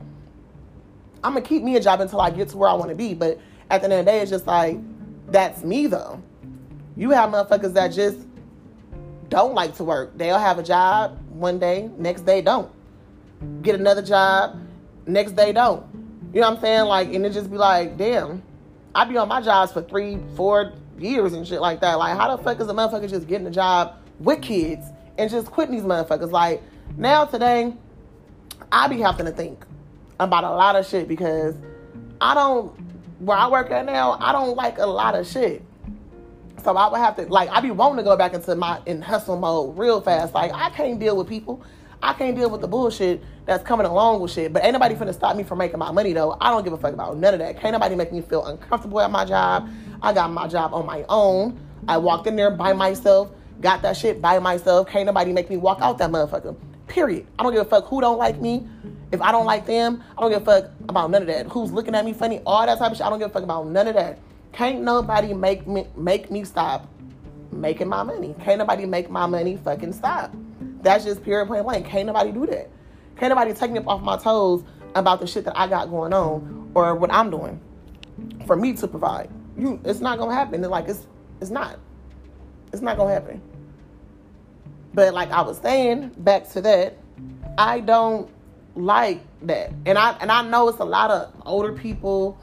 I'm 1.24 1.34
gonna 1.34 1.46
keep 1.46 1.62
me 1.62 1.76
a 1.76 1.80
job 1.80 2.02
until 2.02 2.20
I 2.20 2.32
get 2.32 2.50
to 2.50 2.58
where 2.58 2.70
I 2.70 2.74
want 2.74 2.90
to 2.90 2.96
be. 2.96 3.14
But 3.14 3.40
at 3.70 3.82
the 3.82 3.86
end 3.86 3.94
of 3.94 4.06
the 4.06 4.12
day, 4.12 4.22
it's 4.22 4.32
just 4.32 4.48
like 4.48 4.78
that's 5.32 5.64
me 5.64 5.86
though. 5.86 6.22
You 6.98 7.12
have 7.12 7.30
motherfuckers 7.30 7.74
that 7.74 7.90
just 7.90 8.18
don't 9.30 9.54
like 9.54 9.76
to 9.76 9.84
work. 9.84 10.18
They'll 10.18 10.40
have 10.40 10.58
a 10.58 10.64
job 10.64 11.20
one 11.34 11.60
day, 11.60 11.90
next 11.98 12.22
day 12.22 12.42
don't. 12.42 12.72
Get 13.62 13.76
another 13.76 14.02
job, 14.02 14.60
next 15.06 15.34
day 15.34 15.52
don't. 15.52 15.86
You 16.34 16.42
know 16.42 16.50
what 16.50 16.58
I'm 16.58 16.62
saying? 16.62 16.86
Like, 16.86 17.14
and 17.14 17.26
it 17.26 17.32
just 17.32 17.52
be 17.52 17.58
like, 17.58 17.98
damn, 17.98 18.42
I 18.96 19.06
be 19.06 19.18
on 19.18 19.28
my 19.28 19.42
jobs 19.42 19.72
for 19.72 19.82
three, 19.82 20.20
four 20.36 20.74
years 20.98 21.34
and 21.34 21.48
shit 21.48 21.62
like 21.62 21.82
that. 21.82 21.96
Like, 21.96 22.18
how 22.18 22.36
the 22.36 22.44
fuck 22.44 22.60
is 22.60 22.68
a 22.68 22.74
motherfucker 22.74 23.10
just 23.10 23.28
getting 23.28 23.48
a 23.48 23.52
job 23.52 23.96
with 24.20 24.42
kids 24.42 24.86
and 25.18 25.30
just 25.30 25.48
quitting 25.48 25.76
these 25.76 25.84
motherfuckers? 25.84 26.32
Like, 26.32 26.62
now 26.98 27.26
today, 27.26 27.74
I 28.72 28.88
be 28.88 29.00
having 29.00 29.26
to 29.26 29.32
think 29.32 29.66
about 30.20 30.44
a 30.44 30.50
lot 30.50 30.76
of 30.76 30.88
shit 30.88 31.08
because 31.08 31.56
I 32.22 32.34
don't, 32.34 32.70
where 33.20 33.38
I 33.38 33.48
work 33.48 33.72
at 33.72 33.86
now, 33.86 34.18
I 34.20 34.32
don't 34.32 34.56
like 34.56 34.78
a 34.78 34.86
lot 34.86 35.16
of 35.16 35.28
shit. 35.28 35.64
So 36.64 36.76
I 36.78 36.90
would 36.90 36.98
have 36.98 37.16
to, 37.18 37.26
like, 37.26 37.50
I 37.50 37.60
be 37.60 37.72
wanting 37.72 37.98
to 37.98 38.04
go 38.04 38.16
back 38.16 38.34
into 38.34 38.56
my 38.56 38.80
in 38.86 39.02
hustle 39.02 39.38
mode 39.38 39.78
real 39.78 40.00
fast. 40.00 40.34
Like, 40.34 40.52
I 40.54 40.70
can't 40.70 41.00
deal 41.00 41.18
with 41.18 41.28
people. 41.28 41.62
I 42.02 42.14
can't 42.14 42.36
deal 42.36 42.50
with 42.50 42.62
the 42.62 42.68
bullshit 42.68 43.24
that's 43.46 43.64
coming 43.64 43.86
along 43.86 44.22
with 44.22 44.32
shit. 44.32 44.52
But 44.52 44.64
ain't 44.64 44.74
nobody 44.74 44.96
finna 44.96 45.14
stop 45.14 45.38
me 45.38 45.44
from 45.44 45.58
making 45.58 45.80
my 45.80 45.92
money 45.92 46.12
though. 46.12 46.38
I 46.40 46.52
don't 46.52 46.64
give 46.64 46.74
a 46.74 46.78
fuck 46.78 46.94
about 46.94 47.18
none 47.18 47.34
of 47.34 47.40
that. 47.40 47.60
Can't 47.60 47.74
nobody 47.74 47.96
make 47.96 48.12
me 48.12 48.22
feel 48.22 48.46
uncomfortable 48.46 49.00
at 49.00 49.10
my 49.10 49.24
job. 49.24 49.70
I 50.02 50.12
got 50.14 50.32
my 50.32 50.48
job 50.48 50.74
on 50.74 50.86
my 50.86 51.06
own. 51.08 51.58
I 51.88 51.98
walked 51.98 52.28
in 52.28 52.36
there 52.36 52.52
by 52.52 52.74
myself, 52.74 53.32
got 53.62 53.82
that 53.84 53.96
shit 53.96 54.22
by 54.22 54.40
myself. 54.40 54.90
Can't 54.90 55.06
nobody 55.06 55.32
make 55.32 55.50
me 55.50 55.58
walk 55.58 55.80
out 55.82 55.98
that 56.00 56.12
motherfucker. 56.12 56.56
Period. 56.88 57.26
I 57.40 57.44
don't 57.44 57.54
give 57.54 57.62
a 57.62 57.70
fuck 57.70 57.88
who 57.88 58.02
don't 58.02 58.18
like 58.18 58.40
me. 58.40 58.68
If 59.14 59.22
I 59.22 59.32
don't 59.32 59.46
like 59.46 59.66
them, 59.66 60.04
I 60.18 60.22
don't 60.22 60.32
give 60.32 60.42
a 60.42 60.46
fuck 60.46 60.72
about 60.90 61.10
none 61.10 61.22
of 61.22 61.28
that. 61.30 61.48
Who's 61.48 61.72
looking 61.72 61.96
at 61.96 62.04
me 62.04 62.12
funny, 62.12 62.42
all 62.46 62.66
that 62.66 62.80
type 62.80 62.92
of 62.92 62.98
shit. 62.98 63.06
I 63.06 63.10
don't 63.10 63.20
give 63.20 63.30
a 63.30 63.34
fuck 63.34 63.44
about 63.44 63.68
none 63.68 63.88
of 63.88 63.94
that. 63.96 64.20
Can't 64.54 64.82
nobody 64.82 65.34
make 65.34 65.68
me 65.68 65.88
make 65.96 66.32
me 66.32 66.44
stop 66.44 66.88
making 67.52 67.88
my 67.88 68.04
money. 68.04 68.36
Can't 68.44 68.60
nobody 68.60 68.86
make 68.86 69.10
my 69.10 69.26
money 69.26 69.58
fucking 69.58 69.94
stop. 69.94 70.34
That's 70.82 71.04
just 71.04 71.24
pure 71.24 71.46
plain 71.46 71.64
blank. 71.64 71.88
Can't 71.88 72.08
nobody 72.08 72.32
do 72.32 72.46
that. 72.46 72.70
Can't 73.18 73.30
nobody 73.30 73.54
take 73.54 73.72
me 73.72 73.80
up 73.80 73.88
off 73.88 74.02
my 74.02 74.18
toes 74.18 74.64
about 74.96 75.20
the 75.20 75.28
shit 75.28 75.46
that 75.46 75.58
I 75.58 75.68
got 75.68 75.90
going 75.90 76.14
on 76.14 76.72
or 76.74 76.96
what 76.96 77.12
I'm 77.12 77.30
doing 77.30 77.60
for 78.46 78.56
me 78.56 78.74
to 78.74 78.88
provide. 78.88 79.30
You, 79.58 79.80
it's 79.86 80.00
not 80.00 80.18
gonna 80.18 80.34
happen. 80.34 80.64
It's 80.64 80.70
like 80.70 80.88
it's, 80.88 81.08
it's 81.42 81.52
not. 81.52 81.80
It's 82.72 82.82
not 82.82 82.98
gonna 82.98 83.14
happen. 83.14 83.42
But 84.94 85.14
like 85.14 85.32
I 85.32 85.42
was 85.42 85.58
saying, 85.60 86.12
back 86.18 86.50
to 86.52 86.62
that, 86.62 86.98
I 87.58 87.80
don't 87.80 88.30
like 88.76 89.22
that, 89.44 89.72
and 89.86 89.98
I 89.98 90.18
and 90.20 90.32
I 90.32 90.42
know 90.44 90.68
it's 90.68 90.80
a 90.80 90.86
lot 90.86 91.12
of 91.12 91.34
older 91.46 91.74
people, 91.74 92.38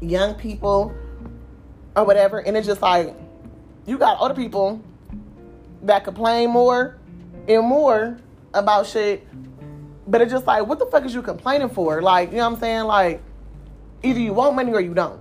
young 0.00 0.34
people, 0.34 0.94
or 1.96 2.04
whatever, 2.04 2.38
and 2.38 2.56
it's 2.56 2.66
just 2.66 2.82
like 2.82 3.14
you 3.86 3.98
got 3.98 4.18
other 4.18 4.34
people 4.34 4.80
that 5.82 6.04
complain 6.04 6.50
more 6.50 6.98
and 7.48 7.66
more 7.66 8.18
about 8.54 8.86
shit. 8.86 9.26
But 10.06 10.22
it's 10.22 10.32
just 10.32 10.46
like, 10.46 10.66
what 10.66 10.78
the 10.78 10.86
fuck 10.86 11.04
is 11.04 11.14
you 11.14 11.22
complaining 11.22 11.68
for? 11.68 12.00
Like, 12.00 12.30
you 12.30 12.36
know 12.36 12.44
what 12.44 12.54
I'm 12.54 12.60
saying? 12.60 12.84
Like, 12.84 13.22
either 14.02 14.20
you 14.20 14.32
want 14.32 14.56
money 14.56 14.72
or 14.72 14.80
you 14.80 14.94
don't. 14.94 15.20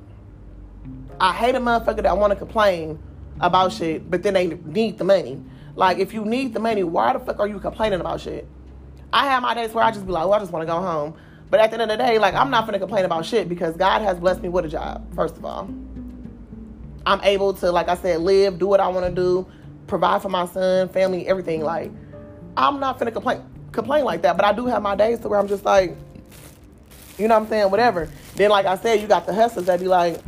I 1.19 1.33
hate 1.33 1.55
a 1.55 1.59
motherfucker 1.59 2.03
that 2.03 2.17
want 2.17 2.31
to 2.31 2.37
complain 2.37 2.99
about 3.41 3.73
shit, 3.73 4.09
but 4.09 4.23
then 4.23 4.33
they 4.33 4.47
need 4.47 4.97
the 4.97 5.03
money. 5.03 5.43
Like, 5.75 5.97
if 5.99 6.13
you 6.13 6.23
need 6.25 6.53
the 6.53 6.59
money, 6.59 6.83
why 6.83 7.13
the 7.13 7.19
fuck 7.19 7.39
are 7.39 7.47
you 7.47 7.59
complaining 7.59 7.99
about 7.99 8.21
shit? 8.21 8.47
I 9.11 9.25
have 9.25 9.41
my 9.43 9.53
days 9.53 9.73
where 9.73 9.83
I 9.83 9.91
just 9.91 10.05
be 10.05 10.11
like, 10.11 10.23
well, 10.23 10.33
I 10.33 10.39
just 10.39 10.51
want 10.51 10.63
to 10.63 10.71
go 10.71 10.79
home. 10.79 11.15
But 11.49 11.59
at 11.59 11.71
the 11.71 11.79
end 11.79 11.89
of 11.91 11.97
the 11.97 12.03
day, 12.03 12.19
like, 12.19 12.33
I'm 12.33 12.49
not 12.49 12.67
to 12.67 12.79
complain 12.79 13.05
about 13.05 13.25
shit 13.25 13.47
because 13.47 13.77
God 13.77 14.01
has 14.01 14.19
blessed 14.19 14.41
me 14.41 14.49
with 14.49 14.65
a 14.65 14.69
job, 14.69 15.13
first 15.15 15.37
of 15.37 15.45
all. 15.45 15.69
I'm 17.05 17.21
able 17.23 17.53
to, 17.55 17.71
like 17.71 17.87
I 17.87 17.95
said, 17.95 18.19
live, 18.19 18.59
do 18.59 18.67
what 18.67 18.81
I 18.81 18.89
want 18.89 19.05
to 19.05 19.11
do, 19.11 19.47
provide 19.87 20.21
for 20.21 20.29
my 20.29 20.45
son, 20.45 20.89
family, 20.89 21.25
everything. 21.25 21.61
Like, 21.61 21.89
I'm 22.57 22.79
not 22.79 22.99
gonna 22.99 23.11
complain 23.11 23.43
complain 23.71 24.03
like 24.03 24.23
that. 24.23 24.35
But 24.35 24.45
I 24.45 24.53
do 24.53 24.65
have 24.65 24.81
my 24.81 24.95
days 24.95 25.19
to 25.19 25.29
where 25.29 25.39
I'm 25.39 25.47
just 25.47 25.63
like, 25.63 25.95
you 27.17 27.27
know 27.27 27.35
what 27.35 27.43
I'm 27.43 27.49
saying, 27.49 27.71
whatever. 27.71 28.09
Then 28.35 28.49
like 28.49 28.65
I 28.65 28.75
said, 28.77 29.01
you 29.01 29.07
got 29.07 29.25
the 29.25 29.33
hustlers 29.33 29.67
that 29.67 29.79
be 29.79 29.87
like, 29.87 30.19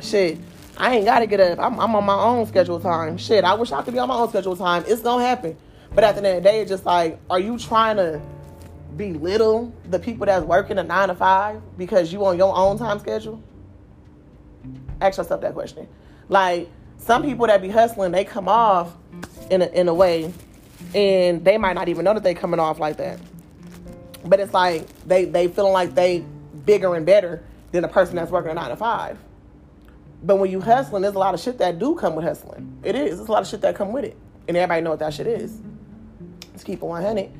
shit, 0.00 0.38
I 0.76 0.96
ain't 0.96 1.04
gotta 1.04 1.26
get 1.26 1.40
up. 1.40 1.58
I'm, 1.58 1.78
I'm 1.78 1.94
on 1.94 2.04
my 2.04 2.18
own 2.18 2.46
schedule 2.46 2.80
time. 2.80 3.18
Shit, 3.18 3.44
I 3.44 3.54
wish 3.54 3.72
I 3.72 3.82
could 3.82 3.92
be 3.92 3.98
on 3.98 4.08
my 4.08 4.14
own 4.14 4.28
schedule 4.30 4.56
time. 4.56 4.84
It's 4.86 5.02
gonna 5.02 5.24
happen. 5.24 5.56
But 5.94 6.04
at 6.04 6.14
the 6.14 6.18
end 6.18 6.38
of 6.38 6.42
the 6.42 6.48
day, 6.48 6.60
it's 6.60 6.70
just 6.70 6.86
like, 6.86 7.18
are 7.28 7.40
you 7.40 7.58
trying 7.58 7.96
to 7.96 8.22
belittle 8.96 9.72
the 9.86 9.98
people 9.98 10.26
that's 10.26 10.44
working 10.44 10.78
a 10.78 10.82
nine 10.82 11.08
to 11.08 11.14
five 11.14 11.60
because 11.76 12.12
you 12.12 12.24
on 12.24 12.36
your 12.36 12.54
own 12.56 12.78
time 12.78 12.98
schedule? 12.98 13.42
Ask 15.00 15.18
yourself 15.18 15.40
that 15.40 15.54
question. 15.54 15.88
Like 16.28 16.68
some 16.98 17.22
people 17.22 17.46
that 17.46 17.62
be 17.62 17.70
hustling, 17.70 18.12
they 18.12 18.24
come 18.24 18.48
off 18.48 18.94
in 19.50 19.62
a, 19.62 19.66
in 19.66 19.88
a 19.88 19.94
way 19.94 20.32
and 20.94 21.44
they 21.44 21.58
might 21.58 21.74
not 21.74 21.88
even 21.88 22.04
know 22.04 22.14
that 22.14 22.22
they 22.22 22.34
coming 22.34 22.60
off 22.60 22.78
like 22.78 22.96
that. 22.98 23.18
But 24.24 24.40
it's 24.40 24.52
like 24.52 24.86
they 25.06 25.24
they 25.24 25.48
feeling 25.48 25.72
like 25.72 25.94
they 25.94 26.24
bigger 26.64 26.94
and 26.94 27.06
better 27.06 27.42
than 27.72 27.84
a 27.84 27.88
person 27.88 28.16
that's 28.16 28.30
working 28.30 28.50
a 28.50 28.54
nine 28.54 28.70
to 28.70 28.76
five. 28.76 29.18
But 30.22 30.36
when 30.36 30.50
you 30.50 30.60
hustling, 30.60 31.02
there's 31.02 31.14
a 31.14 31.18
lot 31.18 31.32
of 31.32 31.40
shit 31.40 31.58
that 31.58 31.78
do 31.78 31.94
come 31.94 32.14
with 32.14 32.24
hustling. 32.24 32.78
It 32.82 32.94
is. 32.94 33.16
There's 33.16 33.28
a 33.28 33.32
lot 33.32 33.42
of 33.42 33.48
shit 33.48 33.62
that 33.62 33.74
come 33.74 33.92
with 33.92 34.04
it, 34.04 34.16
and 34.48 34.56
everybody 34.56 34.82
know 34.82 34.90
what 34.90 34.98
that 34.98 35.14
shit 35.14 35.26
is. 35.26 35.58
Let's 36.52 36.64
keep 36.64 36.82
it 36.82 36.84
100. 36.84 37.30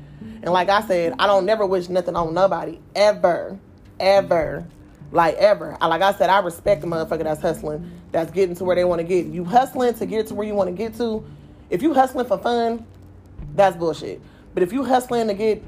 And 0.43 0.51
like 0.51 0.69
I 0.69 0.81
said, 0.81 1.13
I 1.19 1.27
don't 1.27 1.45
never 1.45 1.65
wish 1.65 1.89
nothing 1.89 2.15
on 2.15 2.33
nobody 2.33 2.79
ever, 2.95 3.59
ever, 3.99 4.65
like 5.11 5.35
ever. 5.35 5.77
Like 5.79 6.01
I 6.01 6.13
said, 6.13 6.29
I 6.29 6.39
respect 6.39 6.81
the 6.81 6.87
motherfucker 6.87 7.23
that's 7.23 7.41
hustling, 7.41 7.91
that's 8.11 8.31
getting 8.31 8.55
to 8.55 8.63
where 8.63 8.75
they 8.75 8.83
want 8.83 8.99
to 8.99 9.03
get. 9.03 9.27
You 9.27 9.45
hustling 9.45 9.93
to 9.95 10.05
get 10.05 10.27
to 10.27 10.35
where 10.35 10.47
you 10.47 10.55
want 10.55 10.69
to 10.69 10.75
get 10.75 10.95
to. 10.97 11.23
If 11.69 11.81
you 11.81 11.93
hustling 11.93 12.25
for 12.25 12.37
fun, 12.39 12.85
that's 13.55 13.77
bullshit. 13.77 14.21
But 14.53 14.63
if 14.63 14.73
you 14.73 14.83
hustling 14.83 15.27
to 15.27 15.33
get 15.33 15.63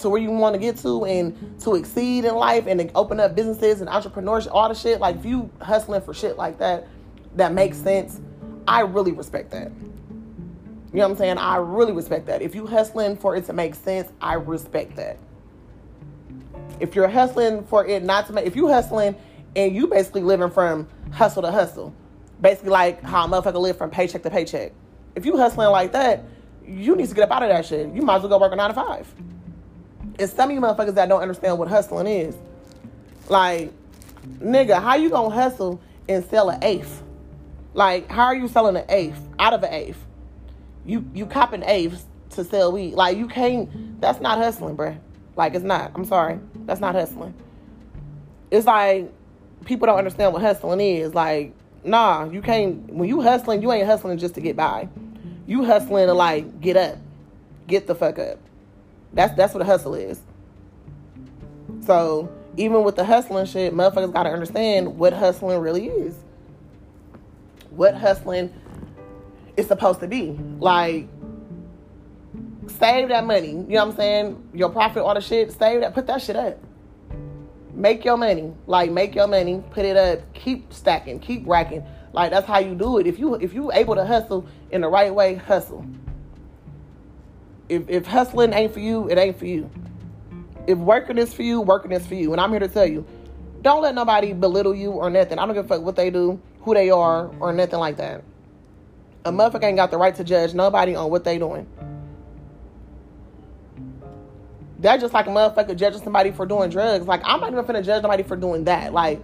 to 0.00 0.08
where 0.08 0.20
you 0.20 0.30
want 0.30 0.54
to 0.54 0.58
get 0.58 0.76
to 0.78 1.04
and 1.04 1.60
to 1.60 1.74
exceed 1.74 2.24
in 2.24 2.34
life 2.34 2.66
and 2.66 2.80
to 2.80 2.92
open 2.94 3.20
up 3.20 3.34
businesses 3.34 3.80
and 3.80 3.88
entrepreneurship, 3.88 4.48
all 4.52 4.68
the 4.68 4.74
shit, 4.74 5.00
like 5.00 5.16
if 5.16 5.24
you 5.24 5.50
hustling 5.60 6.00
for 6.00 6.12
shit 6.12 6.36
like 6.36 6.58
that, 6.58 6.86
that 7.36 7.52
makes 7.52 7.76
sense, 7.78 8.20
I 8.66 8.80
really 8.80 9.12
respect 9.12 9.50
that. 9.52 9.70
You 10.98 11.02
know 11.02 11.10
what 11.10 11.12
I'm 11.12 11.18
saying? 11.18 11.38
I 11.38 11.58
really 11.58 11.92
respect 11.92 12.26
that. 12.26 12.42
If 12.42 12.56
you 12.56 12.66
hustling 12.66 13.16
for 13.16 13.36
it 13.36 13.46
to 13.46 13.52
make 13.52 13.76
sense, 13.76 14.10
I 14.20 14.34
respect 14.34 14.96
that. 14.96 15.16
If 16.80 16.96
you're 16.96 17.06
hustling 17.06 17.62
for 17.66 17.86
it 17.86 18.02
not 18.02 18.26
to 18.26 18.32
make, 18.32 18.46
if 18.46 18.56
you 18.56 18.66
hustling 18.66 19.14
and 19.54 19.76
you 19.76 19.86
basically 19.86 20.22
living 20.22 20.50
from 20.50 20.88
hustle 21.12 21.42
to 21.42 21.52
hustle, 21.52 21.94
basically 22.40 22.70
like 22.70 23.00
how 23.00 23.26
a 23.26 23.28
motherfucker 23.28 23.60
live 23.60 23.78
from 23.78 23.90
paycheck 23.90 24.24
to 24.24 24.30
paycheck. 24.30 24.72
If 25.14 25.24
you 25.24 25.36
hustling 25.36 25.70
like 25.70 25.92
that, 25.92 26.24
you 26.66 26.96
need 26.96 27.08
to 27.08 27.14
get 27.14 27.22
up 27.22 27.30
out 27.30 27.44
of 27.44 27.50
that 27.50 27.64
shit. 27.64 27.94
You 27.94 28.02
might 28.02 28.16
as 28.16 28.22
well 28.22 28.30
go 28.30 28.38
work 28.40 28.52
a 28.52 28.56
nine 28.56 28.70
to 28.70 28.74
five. 28.74 29.06
It's 30.18 30.32
some 30.32 30.50
of 30.50 30.54
you 30.56 30.60
motherfuckers 30.60 30.96
that 30.96 31.08
don't 31.08 31.22
understand 31.22 31.60
what 31.60 31.68
hustling 31.68 32.08
is. 32.08 32.34
Like, 33.28 33.72
nigga, 34.40 34.82
how 34.82 34.96
you 34.96 35.10
gonna 35.10 35.32
hustle 35.32 35.80
and 36.08 36.24
sell 36.24 36.50
an 36.50 36.64
eighth? 36.64 37.04
Like, 37.72 38.10
how 38.10 38.24
are 38.24 38.34
you 38.34 38.48
selling 38.48 38.74
an 38.74 38.86
eighth 38.88 39.20
out 39.38 39.54
of 39.54 39.62
an 39.62 39.72
eighth? 39.72 40.06
You 40.88 41.04
you 41.14 41.26
copping 41.26 41.62
eighths 41.64 42.06
to 42.30 42.44
sell 42.44 42.72
weed. 42.72 42.94
Like 42.94 43.18
you 43.18 43.28
can't 43.28 44.00
that's 44.00 44.20
not 44.20 44.38
hustling, 44.38 44.74
bruh. 44.74 44.98
Like 45.36 45.54
it's 45.54 45.64
not. 45.64 45.92
I'm 45.94 46.06
sorry. 46.06 46.40
That's 46.64 46.80
not 46.80 46.94
hustling. 46.94 47.34
It's 48.50 48.66
like 48.66 49.12
people 49.66 49.86
don't 49.86 49.98
understand 49.98 50.32
what 50.32 50.40
hustling 50.40 50.80
is. 50.80 51.14
Like, 51.14 51.52
nah, 51.84 52.24
you 52.24 52.40
can't 52.40 52.90
when 52.90 53.06
you 53.06 53.20
hustling, 53.20 53.60
you 53.60 53.70
ain't 53.70 53.86
hustling 53.86 54.16
just 54.16 54.34
to 54.36 54.40
get 54.40 54.56
by. 54.56 54.88
You 55.46 55.62
hustling 55.62 56.06
to 56.06 56.14
like 56.14 56.58
get 56.62 56.78
up. 56.78 56.96
Get 57.66 57.86
the 57.86 57.94
fuck 57.94 58.18
up. 58.18 58.38
That's 59.12 59.34
that's 59.34 59.52
what 59.52 59.62
a 59.62 59.66
hustle 59.66 59.94
is. 59.94 60.18
So 61.84 62.32
even 62.56 62.82
with 62.82 62.96
the 62.96 63.04
hustling 63.04 63.44
shit, 63.44 63.74
motherfuckers 63.74 64.12
gotta 64.12 64.30
understand 64.30 64.98
what 64.98 65.12
hustling 65.12 65.58
really 65.58 65.88
is. 65.88 66.14
What 67.68 67.94
hustling 67.94 68.54
is 69.58 69.66
supposed 69.66 70.00
to 70.00 70.06
be. 70.06 70.38
Like 70.58 71.08
save 72.78 73.08
that 73.08 73.26
money. 73.26 73.50
You 73.50 73.54
know 73.54 73.84
what 73.84 73.90
I'm 73.92 73.96
saying? 73.96 74.48
Your 74.54 74.70
profit, 74.70 75.02
all 75.02 75.14
the 75.14 75.20
shit, 75.20 75.52
save 75.52 75.80
that, 75.80 75.94
put 75.94 76.06
that 76.06 76.22
shit 76.22 76.36
up. 76.36 76.58
Make 77.74 78.04
your 78.04 78.16
money. 78.16 78.52
Like 78.66 78.90
make 78.90 79.14
your 79.14 79.26
money, 79.26 79.62
put 79.70 79.84
it 79.84 79.96
up, 79.96 80.32
keep 80.32 80.72
stacking, 80.72 81.20
keep 81.20 81.46
racking. 81.46 81.84
Like 82.12 82.30
that's 82.30 82.46
how 82.46 82.58
you 82.58 82.74
do 82.74 82.98
it. 82.98 83.06
If 83.06 83.18
you 83.18 83.34
if 83.34 83.52
you 83.52 83.72
able 83.72 83.94
to 83.94 84.04
hustle 84.04 84.46
in 84.70 84.80
the 84.80 84.88
right 84.88 85.14
way, 85.14 85.34
hustle. 85.34 85.84
If 87.68 87.88
if 87.88 88.06
hustling 88.06 88.52
ain't 88.52 88.72
for 88.72 88.80
you, 88.80 89.08
it 89.08 89.18
ain't 89.18 89.38
for 89.38 89.46
you. 89.46 89.70
If 90.66 90.78
working 90.78 91.18
is 91.18 91.32
for 91.32 91.42
you, 91.42 91.60
working 91.60 91.92
is 91.92 92.06
for 92.06 92.14
you. 92.14 92.32
And 92.32 92.40
I'm 92.40 92.50
here 92.50 92.60
to 92.60 92.68
tell 92.68 92.86
you, 92.86 93.06
don't 93.62 93.82
let 93.82 93.94
nobody 93.94 94.32
belittle 94.32 94.74
you 94.74 94.92
or 94.92 95.10
nothing. 95.10 95.38
I 95.38 95.46
don't 95.46 95.54
give 95.54 95.64
a 95.64 95.68
fuck 95.68 95.82
what 95.82 95.96
they 95.96 96.10
do, 96.10 96.40
who 96.60 96.74
they 96.74 96.90
are, 96.90 97.30
or 97.40 97.52
nothing 97.52 97.78
like 97.78 97.96
that. 97.98 98.22
A 99.24 99.32
motherfucker 99.32 99.64
ain't 99.64 99.76
got 99.76 99.90
the 99.90 99.98
right 99.98 100.14
to 100.14 100.24
judge 100.24 100.54
nobody 100.54 100.94
on 100.94 101.10
what 101.10 101.24
they 101.24 101.38
doing. 101.38 101.66
That's 104.78 105.02
just 105.02 105.12
like 105.12 105.26
a 105.26 105.30
motherfucker 105.30 105.76
judging 105.76 106.02
somebody 106.02 106.30
for 106.30 106.46
doing 106.46 106.70
drugs. 106.70 107.06
Like 107.06 107.22
I'm 107.24 107.40
not 107.40 107.52
even 107.52 107.64
finna 107.64 107.84
judge 107.84 108.02
somebody 108.02 108.22
for 108.22 108.36
doing 108.36 108.64
that. 108.64 108.92
Like 108.92 109.20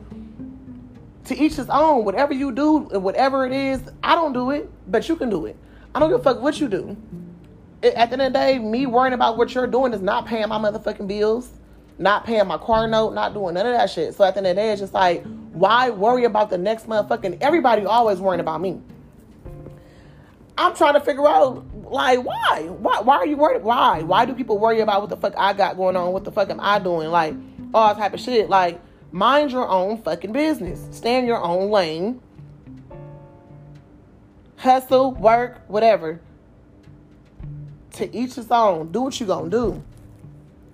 to 1.24 1.36
each 1.36 1.54
his 1.56 1.68
own. 1.68 2.04
Whatever 2.04 2.34
you 2.34 2.52
do, 2.52 2.78
whatever 2.78 3.46
it 3.46 3.52
is, 3.52 3.82
I 4.02 4.14
don't 4.14 4.32
do 4.32 4.50
it, 4.50 4.70
but 4.90 5.08
you 5.08 5.16
can 5.16 5.30
do 5.30 5.46
it. 5.46 5.56
I 5.94 6.00
don't 6.00 6.10
give 6.10 6.20
a 6.20 6.22
fuck 6.22 6.40
what 6.40 6.60
you 6.60 6.68
do. 6.68 6.96
At 7.82 8.10
the 8.10 8.14
end 8.14 8.22
of 8.22 8.32
the 8.32 8.38
day, 8.38 8.58
me 8.58 8.86
worrying 8.86 9.12
about 9.12 9.36
what 9.36 9.54
you're 9.54 9.66
doing 9.66 9.92
is 9.92 10.00
not 10.00 10.26
paying 10.26 10.48
my 10.48 10.58
motherfucking 10.58 11.06
bills, 11.06 11.50
not 11.98 12.24
paying 12.24 12.46
my 12.46 12.58
car 12.58 12.88
note, 12.88 13.14
not 13.14 13.34
doing 13.34 13.54
none 13.54 13.66
of 13.66 13.72
that 13.74 13.90
shit. 13.90 14.14
So 14.14 14.24
at 14.24 14.34
the 14.34 14.38
end 14.38 14.46
of 14.46 14.56
the 14.56 14.62
day, 14.62 14.70
it's 14.72 14.80
just 14.80 14.94
like, 14.94 15.24
why 15.52 15.90
worry 15.90 16.24
about 16.24 16.50
the 16.50 16.58
next 16.58 16.88
motherfucking? 16.88 17.38
Everybody 17.40 17.84
always 17.84 18.18
worrying 18.18 18.40
about 18.40 18.60
me. 18.60 18.80
I'm 20.56 20.74
trying 20.74 20.94
to 20.94 21.00
figure 21.00 21.26
out 21.26 21.64
like 21.90 22.24
why? 22.24 22.68
Why 22.68 23.00
why 23.00 23.16
are 23.16 23.26
you 23.26 23.36
worried? 23.36 23.62
Why? 23.62 24.02
Why 24.02 24.24
do 24.24 24.34
people 24.34 24.58
worry 24.58 24.80
about 24.80 25.00
what 25.00 25.10
the 25.10 25.16
fuck 25.16 25.34
I 25.36 25.52
got 25.52 25.76
going 25.76 25.96
on? 25.96 26.12
What 26.12 26.24
the 26.24 26.32
fuck 26.32 26.50
am 26.50 26.60
I 26.60 26.78
doing? 26.78 27.10
Like 27.10 27.34
all 27.72 27.94
type 27.94 28.14
of 28.14 28.20
shit. 28.20 28.48
Like 28.48 28.80
mind 29.12 29.50
your 29.50 29.68
own 29.68 30.00
fucking 30.02 30.32
business. 30.32 30.86
Stay 30.96 31.18
in 31.18 31.26
your 31.26 31.42
own 31.42 31.70
lane. 31.70 32.20
Hustle, 34.56 35.12
work, 35.12 35.60
whatever. 35.68 36.20
To 37.92 38.16
each 38.16 38.34
his 38.34 38.50
own. 38.50 38.92
Do 38.92 39.02
what 39.02 39.18
you 39.18 39.26
gonna 39.26 39.50
do. 39.50 39.82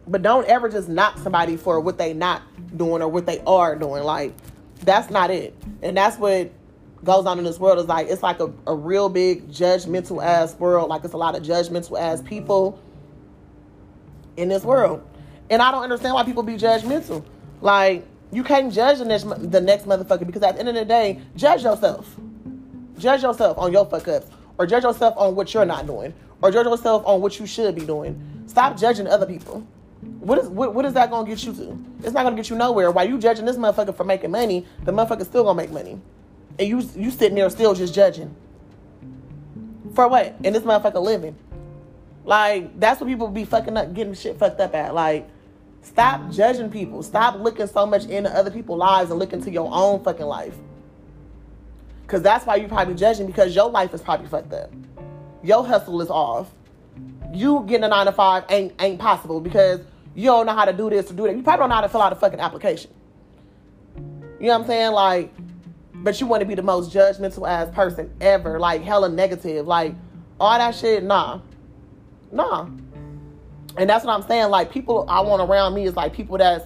But 0.06 0.22
don't 0.22 0.46
ever 0.46 0.68
just 0.68 0.88
knock 0.88 1.18
somebody 1.18 1.56
for 1.56 1.80
what 1.80 1.96
they 1.96 2.12
not 2.12 2.42
doing 2.76 3.02
or 3.02 3.08
what 3.08 3.26
they 3.26 3.40
are 3.46 3.76
doing. 3.76 4.02
Like 4.04 4.34
that's 4.82 5.10
not 5.10 5.30
it. 5.30 5.54
And 5.82 5.96
that's 5.96 6.18
what 6.18 6.52
goes 7.04 7.26
on 7.26 7.38
in 7.38 7.44
this 7.44 7.58
world 7.58 7.78
is 7.78 7.86
like 7.86 8.08
it's 8.08 8.22
like 8.22 8.40
a, 8.40 8.52
a 8.66 8.74
real 8.74 9.08
big 9.08 9.48
judgmental 9.48 10.22
ass 10.22 10.54
world. 10.56 10.88
Like 10.88 11.04
it's 11.04 11.14
a 11.14 11.18
lot 11.18 11.34
of 11.34 11.42
judgmental 11.42 11.98
ass 11.98 12.22
people 12.22 12.80
in 14.36 14.48
this 14.48 14.64
world. 14.64 15.06
And 15.48 15.60
I 15.62 15.70
don't 15.70 15.82
understand 15.82 16.14
why 16.14 16.24
people 16.24 16.42
be 16.42 16.54
judgmental. 16.54 17.24
Like 17.60 18.06
you 18.32 18.44
can't 18.44 18.72
judge 18.72 18.98
the 18.98 19.04
next, 19.04 19.24
the 19.50 19.60
next 19.60 19.86
motherfucker 19.86 20.26
because 20.26 20.42
at 20.42 20.54
the 20.54 20.60
end 20.60 20.68
of 20.68 20.74
the 20.74 20.84
day, 20.84 21.20
judge 21.36 21.62
yourself. 21.62 22.16
Judge 22.98 23.22
yourself 23.22 23.56
on 23.56 23.72
your 23.72 23.86
fuck 23.86 24.06
ups, 24.08 24.26
or 24.58 24.66
judge 24.66 24.82
yourself 24.82 25.14
on 25.16 25.34
what 25.34 25.52
you're 25.54 25.64
not 25.64 25.86
doing, 25.86 26.12
or 26.42 26.50
judge 26.50 26.66
yourself 26.66 27.02
on 27.06 27.22
what 27.22 27.38
you 27.40 27.46
should 27.46 27.74
be 27.74 27.86
doing. 27.86 28.44
Stop 28.46 28.76
judging 28.76 29.06
other 29.06 29.24
people. 29.24 29.66
What 30.20 30.38
is 30.38 30.48
what, 30.48 30.74
what 30.74 30.84
is 30.84 30.92
that 30.92 31.10
gonna 31.10 31.26
get 31.26 31.42
you 31.44 31.54
to? 31.54 31.82
It's 32.04 32.12
not 32.12 32.24
gonna 32.24 32.36
get 32.36 32.50
you 32.50 32.56
nowhere. 32.56 32.90
While 32.90 33.08
you 33.08 33.18
judging 33.18 33.46
this 33.46 33.56
motherfucker 33.56 33.96
for 33.96 34.04
making 34.04 34.30
money, 34.30 34.66
the 34.84 34.92
motherfucker's 34.92 35.28
still 35.28 35.44
gonna 35.44 35.56
make 35.56 35.70
money 35.70 35.98
and 36.60 36.68
you 36.68 36.78
you 36.94 37.10
sitting 37.10 37.34
there 37.34 37.48
still 37.50 37.74
just 37.74 37.94
judging. 37.94 38.36
For 39.94 40.06
what? 40.06 40.36
And 40.44 40.54
this 40.54 40.62
motherfucker 40.62 41.02
living. 41.02 41.34
Like 42.24 42.78
that's 42.78 43.00
what 43.00 43.08
people 43.08 43.28
be 43.28 43.46
fucking 43.46 43.76
up, 43.76 43.94
getting 43.94 44.14
shit 44.14 44.38
fucked 44.38 44.60
up 44.60 44.74
at. 44.74 44.94
Like, 44.94 45.28
stop 45.80 46.30
judging 46.30 46.70
people. 46.70 47.02
Stop 47.02 47.40
looking 47.40 47.66
so 47.66 47.86
much 47.86 48.04
into 48.04 48.30
other 48.30 48.50
people's 48.50 48.78
lives 48.78 49.10
and 49.10 49.18
looking 49.18 49.42
to 49.42 49.50
your 49.50 49.70
own 49.72 50.04
fucking 50.04 50.26
life. 50.26 50.54
Cause 52.06 52.22
that's 52.22 52.44
why 52.44 52.56
you 52.56 52.68
probably 52.68 52.94
judging 52.94 53.26
because 53.26 53.54
your 53.54 53.70
life 53.70 53.94
is 53.94 54.02
probably 54.02 54.26
fucked 54.26 54.52
up. 54.52 54.70
Your 55.42 55.64
hustle 55.64 56.00
is 56.02 56.10
off. 56.10 56.50
You 57.32 57.64
getting 57.66 57.84
a 57.84 57.88
nine 57.88 58.06
to 58.06 58.12
five 58.12 58.44
ain't 58.50 58.74
ain't 58.80 58.98
possible 58.98 59.40
because 59.40 59.80
you 60.14 60.26
don't 60.26 60.44
know 60.44 60.54
how 60.54 60.66
to 60.66 60.72
do 60.72 60.90
this 60.90 61.10
or 61.10 61.14
do 61.14 61.22
that. 61.26 61.36
You 61.36 61.42
probably 61.42 61.62
don't 61.62 61.68
know 61.70 61.76
how 61.76 61.80
to 61.80 61.88
fill 61.88 62.02
out 62.02 62.12
a 62.12 62.16
fucking 62.16 62.40
application. 62.40 62.90
You 64.40 64.48
know 64.48 64.58
what 64.58 64.60
I'm 64.62 64.66
saying? 64.66 64.92
Like 64.92 65.32
but 66.02 66.20
you 66.20 66.26
want 66.26 66.40
to 66.40 66.46
be 66.46 66.54
the 66.54 66.62
most 66.62 66.92
judgmental 66.92 67.48
ass 67.48 67.72
person 67.74 68.10
ever, 68.20 68.58
like 68.58 68.82
hella 68.82 69.08
negative, 69.08 69.66
like 69.66 69.94
all 70.38 70.58
that 70.58 70.74
shit. 70.74 71.02
Nah, 71.02 71.40
nah. 72.32 72.68
And 73.76 73.88
that's 73.88 74.04
what 74.04 74.14
I'm 74.14 74.26
saying. 74.26 74.50
Like 74.50 74.72
people 74.72 75.04
I 75.08 75.20
want 75.20 75.42
around 75.42 75.74
me 75.74 75.84
is 75.84 75.94
like 75.94 76.12
people 76.12 76.38
that's 76.38 76.64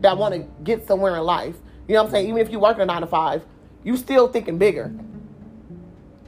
that 0.00 0.16
want 0.16 0.34
to 0.34 0.46
get 0.62 0.86
somewhere 0.86 1.16
in 1.16 1.22
life. 1.22 1.56
You 1.88 1.94
know 1.94 2.02
what 2.02 2.08
I'm 2.08 2.12
saying? 2.12 2.28
Even 2.28 2.38
if 2.38 2.52
you 2.52 2.60
work 2.60 2.78
a 2.78 2.84
nine 2.84 3.00
to 3.00 3.06
five, 3.06 3.44
you 3.82 3.96
still 3.96 4.28
thinking 4.28 4.58
bigger. 4.58 4.92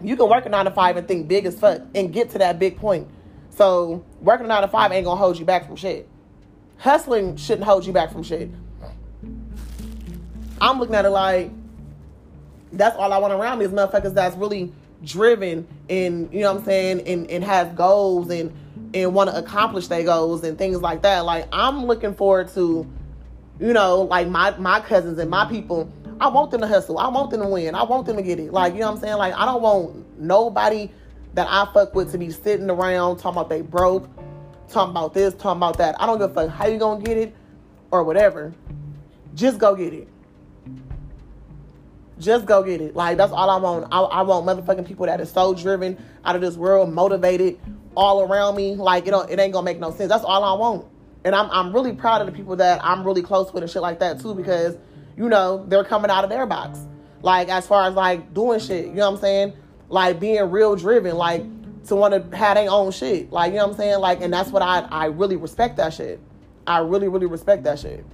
You 0.02 0.16
can 0.16 0.28
work 0.28 0.47
a 0.47 0.49
nine 0.49 0.64
to 0.64 0.70
five 0.70 0.97
and 0.97 1.06
think 1.06 1.28
big 1.28 1.44
as 1.44 1.59
fuck 1.59 1.82
and 1.94 2.12
get 2.12 2.30
to 2.30 2.38
that 2.38 2.59
big 2.59 2.78
point. 2.78 3.09
So 3.50 4.04
working 4.20 4.47
a 4.47 4.49
nine 4.49 4.62
to 4.62 4.68
five 4.68 4.90
ain't 4.92 5.04
gonna 5.04 5.20
hold 5.20 5.38
you 5.38 5.44
back 5.44 5.66
from 5.66 5.76
shit. 5.76 6.09
Hustling 6.78 7.37
shouldn't 7.37 7.64
hold 7.64 7.85
you 7.85 7.92
back 7.92 8.11
from 8.11 8.23
shit. 8.23 8.50
I'm 10.62 10.78
looking 10.78 10.94
at 10.94 11.04
it 11.04 11.11
like 11.11 11.50
that's 12.72 12.96
all 12.96 13.12
I 13.12 13.18
want 13.18 13.32
around 13.32 13.58
me 13.58 13.64
is 13.64 13.72
motherfuckers 13.72 14.14
that's 14.14 14.36
really 14.36 14.72
driven 15.02 15.66
and 15.88 16.32
you 16.32 16.40
know 16.40 16.52
what 16.52 16.60
I'm 16.60 16.64
saying 16.64 17.00
and, 17.06 17.30
and 17.30 17.42
has 17.44 17.72
goals 17.74 18.30
and 18.30 18.52
and 18.92 19.14
want 19.14 19.30
to 19.30 19.38
accomplish 19.38 19.86
their 19.86 20.02
goals 20.02 20.42
and 20.44 20.58
things 20.58 20.80
like 20.80 21.02
that. 21.02 21.24
Like 21.24 21.46
I'm 21.52 21.84
looking 21.86 22.14
forward 22.14 22.48
to, 22.54 22.86
you 23.58 23.72
know, 23.72 24.02
like 24.02 24.28
my 24.28 24.56
my 24.58 24.80
cousins 24.80 25.18
and 25.18 25.30
my 25.30 25.46
people. 25.46 25.92
I 26.20 26.28
want 26.28 26.50
them 26.50 26.60
to 26.60 26.66
hustle. 26.66 26.98
I 26.98 27.08
want 27.08 27.30
them 27.30 27.40
to 27.40 27.48
win. 27.48 27.74
I 27.74 27.82
want 27.82 28.04
them 28.06 28.16
to 28.16 28.22
get 28.22 28.38
it. 28.38 28.52
Like 28.52 28.74
you 28.74 28.80
know 28.80 28.86
what 28.88 28.96
I'm 28.96 29.00
saying. 29.00 29.16
Like 29.16 29.34
I 29.34 29.46
don't 29.46 29.62
want 29.62 30.20
nobody 30.20 30.90
that 31.34 31.46
I 31.48 31.72
fuck 31.72 31.94
with 31.94 32.12
to 32.12 32.18
be 32.18 32.30
sitting 32.30 32.68
around 32.68 33.18
talking 33.18 33.38
about 33.38 33.48
they 33.48 33.62
broke, 33.62 34.08
talking 34.68 34.90
about 34.90 35.14
this, 35.14 35.32
talking 35.34 35.58
about 35.58 35.78
that. 35.78 36.00
I 36.00 36.06
don't 36.06 36.18
give 36.18 36.32
a 36.32 36.34
fuck 36.34 36.50
how 36.50 36.66
you 36.66 36.78
gonna 36.78 37.02
get 37.02 37.16
it 37.16 37.34
or 37.90 38.04
whatever. 38.04 38.52
Just 39.34 39.58
go 39.58 39.74
get 39.74 39.94
it. 39.94 40.08
Just 42.20 42.44
go 42.44 42.62
get 42.62 42.80
it. 42.80 42.94
Like 42.94 43.16
that's 43.16 43.32
all 43.32 43.48
I 43.48 43.56
want. 43.56 43.86
I, 43.90 44.00
I 44.00 44.22
want 44.22 44.46
motherfucking 44.46 44.86
people 44.86 45.06
that 45.06 45.20
are 45.20 45.26
so 45.26 45.54
driven 45.54 45.96
out 46.24 46.36
of 46.36 46.42
this 46.42 46.54
world, 46.54 46.92
motivated, 46.92 47.58
all 47.96 48.22
around 48.22 48.56
me. 48.56 48.76
Like 48.76 49.06
it 49.06 49.10
don't, 49.10 49.28
it 49.30 49.38
ain't 49.38 49.52
gonna 49.52 49.64
make 49.64 49.80
no 49.80 49.90
sense. 49.90 50.10
That's 50.10 50.24
all 50.24 50.44
I 50.44 50.52
want. 50.58 50.86
And 51.24 51.34
I'm 51.34 51.50
I'm 51.50 51.72
really 51.72 51.92
proud 51.92 52.20
of 52.20 52.26
the 52.26 52.32
people 52.32 52.56
that 52.56 52.84
I'm 52.84 53.04
really 53.04 53.22
close 53.22 53.52
with 53.52 53.62
and 53.62 53.70
shit 53.70 53.82
like 53.82 53.98
that 54.00 54.20
too, 54.20 54.34
because 54.34 54.76
you 55.16 55.28
know 55.28 55.64
they're 55.66 55.84
coming 55.84 56.10
out 56.10 56.24
of 56.24 56.30
their 56.30 56.46
box. 56.46 56.80
Like 57.22 57.48
as 57.48 57.66
far 57.66 57.88
as 57.88 57.94
like 57.94 58.32
doing 58.34 58.60
shit, 58.60 58.86
you 58.86 58.92
know 58.92 59.10
what 59.10 59.16
I'm 59.16 59.20
saying? 59.20 59.52
Like 59.88 60.20
being 60.20 60.50
real 60.50 60.76
driven, 60.76 61.16
like 61.16 61.42
to 61.86 61.96
want 61.96 62.12
to 62.30 62.36
have 62.36 62.56
their 62.56 62.70
own 62.70 62.92
shit. 62.92 63.32
Like 63.32 63.52
you 63.52 63.58
know 63.58 63.66
what 63.66 63.72
I'm 63.72 63.76
saying? 63.78 63.98
Like 63.98 64.20
and 64.20 64.32
that's 64.32 64.50
what 64.50 64.62
I 64.62 64.80
I 64.80 65.06
really 65.06 65.36
respect 65.36 65.76
that 65.78 65.94
shit. 65.94 66.20
I 66.66 66.78
really 66.78 67.08
really 67.08 67.26
respect 67.26 67.64
that 67.64 67.78
shit. 67.78 68.04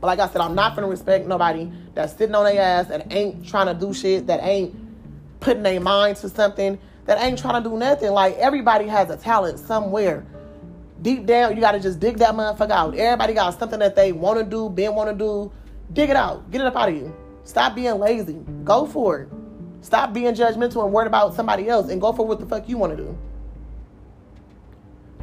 But 0.00 0.08
like 0.08 0.18
I 0.18 0.28
said, 0.28 0.40
I'm 0.40 0.54
not 0.54 0.74
gonna 0.74 0.88
respect 0.88 1.26
nobody 1.26 1.70
that's 1.94 2.16
sitting 2.16 2.34
on 2.34 2.44
their 2.44 2.60
ass 2.60 2.90
and 2.90 3.10
ain't 3.12 3.46
trying 3.46 3.66
to 3.66 3.74
do 3.74 3.94
shit, 3.94 4.26
that 4.26 4.42
ain't 4.42 4.74
putting 5.40 5.62
their 5.62 5.80
mind 5.80 6.18
to 6.18 6.28
something, 6.28 6.78
that 7.06 7.22
ain't 7.22 7.38
trying 7.38 7.62
to 7.62 7.68
do 7.68 7.76
nothing. 7.76 8.10
Like 8.10 8.36
everybody 8.36 8.86
has 8.88 9.10
a 9.10 9.16
talent 9.16 9.58
somewhere. 9.58 10.26
Deep 11.00 11.26
down, 11.26 11.54
you 11.54 11.60
gotta 11.60 11.80
just 11.80 12.00
dig 12.00 12.18
that 12.18 12.34
motherfucker 12.34 12.70
out. 12.70 12.94
Everybody 12.94 13.34
got 13.34 13.58
something 13.58 13.78
that 13.78 13.96
they 13.96 14.12
wanna 14.12 14.44
do, 14.44 14.68
been 14.68 14.94
wanna 14.94 15.14
do. 15.14 15.50
Dig 15.92 16.10
it 16.10 16.16
out. 16.16 16.50
Get 16.50 16.60
it 16.60 16.66
up 16.66 16.76
out 16.76 16.88
of 16.88 16.96
you. 16.96 17.14
Stop 17.44 17.74
being 17.74 17.98
lazy. 17.98 18.38
Go 18.64 18.86
for 18.86 19.20
it. 19.20 19.28
Stop 19.80 20.12
being 20.12 20.34
judgmental 20.34 20.84
and 20.84 20.92
worried 20.92 21.06
about 21.06 21.34
somebody 21.34 21.68
else 21.68 21.90
and 21.90 22.00
go 22.00 22.12
for 22.12 22.26
what 22.26 22.40
the 22.40 22.46
fuck 22.46 22.68
you 22.68 22.76
wanna 22.76 22.96
do. 22.96 23.16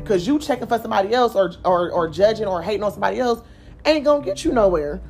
Cause 0.06 0.28
you 0.28 0.40
checking 0.40 0.68
for 0.68 0.80
somebody 0.80 1.14
else 1.14 1.36
or, 1.36 1.54
or 1.64 1.92
or 1.92 2.10
judging 2.10 2.46
or 2.46 2.62
hating 2.62 2.84
on 2.84 2.92
somebody 2.92 3.20
else 3.20 3.42
ain't 3.86 4.06
gonna 4.06 4.24
get 4.24 4.44
you 4.44 4.52
nowhere. 4.52 5.02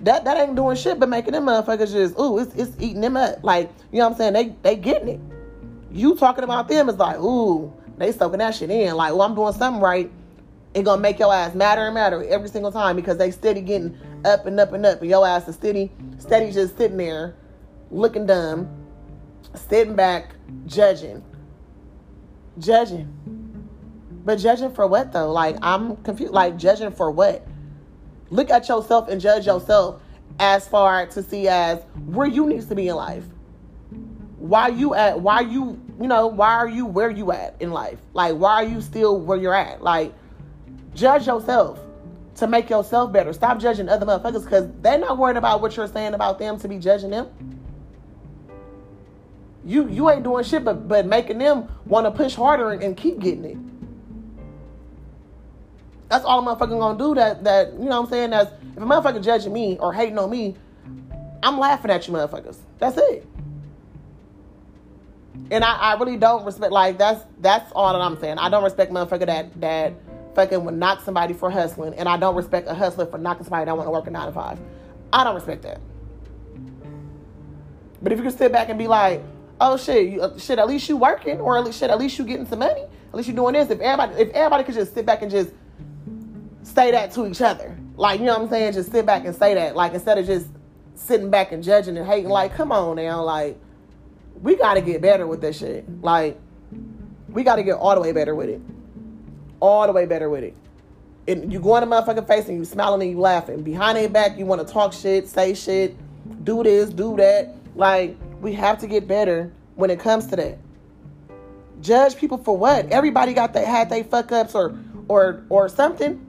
That 0.00 0.24
that 0.24 0.36
ain't 0.36 0.54
doing 0.54 0.76
shit 0.76 1.00
but 1.00 1.08
making 1.08 1.32
them 1.32 1.46
motherfuckers 1.46 1.92
just 1.92 2.18
ooh, 2.18 2.38
it's 2.38 2.54
it's 2.54 2.80
eating 2.80 3.00
them 3.00 3.16
up. 3.16 3.42
Like, 3.42 3.70
you 3.90 3.98
know 3.98 4.08
what 4.08 4.12
I'm 4.12 4.18
saying? 4.18 4.32
They 4.32 4.56
they 4.62 4.76
getting 4.76 5.08
it. 5.08 5.20
You 5.90 6.14
talking 6.16 6.44
about 6.44 6.68
them 6.68 6.88
is 6.88 6.96
like, 6.96 7.18
ooh, 7.18 7.72
they 7.96 8.12
soaking 8.12 8.38
that 8.38 8.54
shit 8.54 8.70
in. 8.70 8.94
Like, 8.94 9.12
well, 9.12 9.22
I'm 9.22 9.34
doing 9.34 9.52
something 9.52 9.82
right. 9.82 10.10
It 10.74 10.84
gonna 10.84 11.00
make 11.00 11.18
your 11.18 11.32
ass 11.32 11.54
madder 11.54 11.86
and 11.86 11.94
madder 11.94 12.22
every 12.28 12.48
single 12.48 12.70
time 12.70 12.94
because 12.94 13.16
they 13.16 13.30
steady 13.30 13.60
getting 13.60 13.98
up 14.24 14.46
and 14.46 14.60
up 14.60 14.72
and 14.72 14.84
up, 14.84 15.00
and 15.00 15.10
your 15.10 15.26
ass 15.26 15.48
is 15.48 15.54
steady, 15.54 15.90
steady 16.18 16.52
just 16.52 16.76
sitting 16.76 16.98
there, 16.98 17.34
looking 17.90 18.26
dumb, 18.26 18.68
sitting 19.54 19.96
back, 19.96 20.34
judging, 20.66 21.24
judging. 22.58 23.12
But 24.24 24.36
judging 24.36 24.72
for 24.72 24.86
what 24.86 25.12
though? 25.12 25.32
Like 25.32 25.56
I'm 25.62 25.96
confused. 25.96 26.32
Like 26.32 26.58
judging 26.58 26.92
for 26.92 27.10
what? 27.10 27.46
Look 28.30 28.50
at 28.50 28.68
yourself 28.68 29.08
and 29.08 29.20
judge 29.20 29.46
yourself 29.46 30.00
as 30.38 30.68
far 30.68 31.06
to 31.06 31.22
see 31.22 31.48
as 31.48 31.80
where 32.06 32.26
you 32.26 32.46
needs 32.46 32.66
to 32.66 32.74
be 32.74 32.88
in 32.88 32.96
life. 32.96 33.24
Why 34.38 34.68
you 34.68 34.94
at? 34.94 35.20
Why 35.20 35.40
you? 35.40 35.80
You 36.00 36.06
know? 36.06 36.28
Why 36.28 36.54
are 36.54 36.68
you 36.68 36.86
where 36.86 37.10
you 37.10 37.32
at 37.32 37.56
in 37.60 37.70
life? 37.72 37.98
Like 38.12 38.36
why 38.36 38.62
are 38.62 38.64
you 38.64 38.80
still 38.80 39.20
where 39.20 39.38
you're 39.38 39.54
at? 39.54 39.82
Like 39.82 40.14
judge 40.94 41.26
yourself 41.26 41.80
to 42.36 42.46
make 42.46 42.70
yourself 42.70 43.12
better. 43.12 43.32
Stop 43.32 43.58
judging 43.58 43.88
other 43.88 44.06
motherfuckers 44.06 44.44
because 44.44 44.68
they're 44.80 44.98
not 44.98 45.18
worried 45.18 45.36
about 45.36 45.60
what 45.60 45.76
you're 45.76 45.88
saying 45.88 46.14
about 46.14 46.38
them 46.38 46.58
to 46.60 46.68
be 46.68 46.78
judging 46.78 47.10
them. 47.10 47.26
You 49.64 49.88
you 49.88 50.08
ain't 50.08 50.22
doing 50.22 50.44
shit 50.44 50.64
but 50.64 50.86
but 50.86 51.06
making 51.06 51.38
them 51.38 51.68
want 51.84 52.06
to 52.06 52.10
push 52.10 52.34
harder 52.34 52.70
and, 52.70 52.82
and 52.82 52.96
keep 52.96 53.18
getting 53.18 53.44
it. 53.44 53.56
That's 56.08 56.24
all 56.24 56.40
a 56.40 56.42
motherfucker 56.42 56.78
gonna 56.78 56.98
do. 56.98 57.14
That 57.14 57.44
that 57.44 57.72
you 57.72 57.80
know 57.80 58.00
what 58.00 58.06
I'm 58.06 58.10
saying. 58.10 58.30
That's 58.30 58.50
if 58.50 58.82
a 58.82 58.86
motherfucker 58.86 59.22
judging 59.22 59.52
me 59.52 59.76
or 59.78 59.92
hating 59.92 60.18
on 60.18 60.30
me, 60.30 60.56
I'm 61.42 61.58
laughing 61.58 61.90
at 61.90 62.06
you 62.08 62.14
motherfuckers. 62.14 62.56
That's 62.78 62.96
it. 62.96 63.26
And 65.50 65.64
I, 65.64 65.74
I 65.74 65.94
really 65.94 66.16
don't 66.16 66.44
respect 66.44 66.72
like 66.72 66.98
that's 66.98 67.24
that's 67.40 67.70
all 67.72 67.92
that 67.92 68.00
I'm 68.00 68.18
saying. 68.18 68.38
I 68.38 68.48
don't 68.48 68.64
respect 68.64 68.92
motherfucker 68.92 69.26
that 69.26 69.60
that 69.60 69.94
fucking 70.34 70.64
would 70.64 70.74
knock 70.74 71.02
somebody 71.02 71.34
for 71.34 71.50
hustling, 71.50 71.94
and 71.94 72.08
I 72.08 72.16
don't 72.16 72.36
respect 72.36 72.68
a 72.68 72.74
hustler 72.74 73.06
for 73.06 73.18
knocking 73.18 73.44
somebody 73.44 73.66
that 73.66 73.76
want 73.76 73.86
to 73.86 73.90
work 73.90 74.06
a 74.06 74.10
nine 74.10 74.26
to 74.26 74.32
five. 74.32 74.58
I 75.12 75.24
don't 75.24 75.34
respect 75.34 75.62
that. 75.62 75.80
But 78.00 78.12
if 78.12 78.18
you 78.18 78.22
can 78.22 78.36
sit 78.36 78.52
back 78.52 78.68
and 78.68 78.78
be 78.78 78.86
like, 78.86 79.22
oh 79.60 79.76
shit, 79.76 80.08
you, 80.10 80.22
uh, 80.22 80.38
shit, 80.38 80.58
at 80.58 80.68
least 80.68 80.88
you 80.88 80.96
working, 80.96 81.40
or 81.40 81.58
at 81.58 81.64
least 81.64 81.80
shit, 81.80 81.90
at 81.90 81.98
least 81.98 82.18
you 82.18 82.24
getting 82.24 82.46
some 82.46 82.60
money, 82.60 82.82
at 82.82 83.14
least 83.14 83.28
you 83.28 83.34
doing 83.34 83.54
this. 83.54 83.70
If 83.70 83.80
everybody, 83.80 84.22
if 84.22 84.30
everybody 84.30 84.64
could 84.64 84.74
just 84.74 84.94
sit 84.94 85.04
back 85.04 85.22
and 85.22 85.30
just 85.30 85.50
say 86.68 86.90
that 86.90 87.12
to 87.12 87.26
each 87.26 87.40
other. 87.40 87.76
Like, 87.96 88.20
you 88.20 88.26
know 88.26 88.34
what 88.34 88.42
I'm 88.42 88.48
saying? 88.48 88.72
Just 88.74 88.92
sit 88.92 89.06
back 89.06 89.24
and 89.24 89.34
say 89.34 89.54
that. 89.54 89.74
Like, 89.74 89.94
instead 89.94 90.18
of 90.18 90.26
just 90.26 90.46
sitting 90.94 91.30
back 91.30 91.52
and 91.52 91.62
judging 91.62 91.96
and 91.96 92.06
hating, 92.06 92.30
like, 92.30 92.54
come 92.54 92.72
on 92.72 92.96
now. 92.96 93.22
Like, 93.22 93.58
we 94.40 94.56
got 94.56 94.74
to 94.74 94.80
get 94.80 95.00
better 95.00 95.26
with 95.26 95.40
this 95.40 95.58
shit. 95.58 95.84
Like, 96.02 96.38
we 97.28 97.42
got 97.42 97.56
to 97.56 97.62
get 97.62 97.74
all 97.74 97.94
the 97.94 98.00
way 98.00 98.12
better 98.12 98.34
with 98.34 98.48
it. 98.48 98.60
All 99.60 99.86
the 99.86 99.92
way 99.92 100.06
better 100.06 100.30
with 100.30 100.44
it. 100.44 100.54
And 101.26 101.52
you 101.52 101.60
go 101.60 101.76
in 101.76 101.88
the 101.88 101.94
motherfucking 101.94 102.26
face 102.26 102.48
and 102.48 102.56
you 102.56 102.64
smiling 102.64 103.02
and 103.02 103.10
you 103.10 103.18
laughing. 103.18 103.62
Behind 103.62 103.98
their 103.98 104.08
back, 104.08 104.38
you 104.38 104.46
want 104.46 104.66
to 104.66 104.72
talk 104.72 104.92
shit, 104.92 105.28
say 105.28 105.54
shit, 105.54 105.96
do 106.44 106.62
this, 106.62 106.90
do 106.90 107.16
that. 107.16 107.54
Like, 107.74 108.16
we 108.40 108.54
have 108.54 108.78
to 108.78 108.86
get 108.86 109.06
better 109.06 109.52
when 109.74 109.90
it 109.90 110.00
comes 110.00 110.26
to 110.28 110.36
that. 110.36 110.58
Judge 111.80 112.16
people 112.16 112.38
for 112.38 112.56
what? 112.56 112.86
Everybody 112.90 113.34
got 113.34 113.52
that 113.52 113.66
had 113.66 113.90
they 113.90 114.02
fuck 114.02 114.32
ups 114.32 114.54
or 114.54 114.78
or 115.06 115.44
or 115.48 115.68
something. 115.68 116.24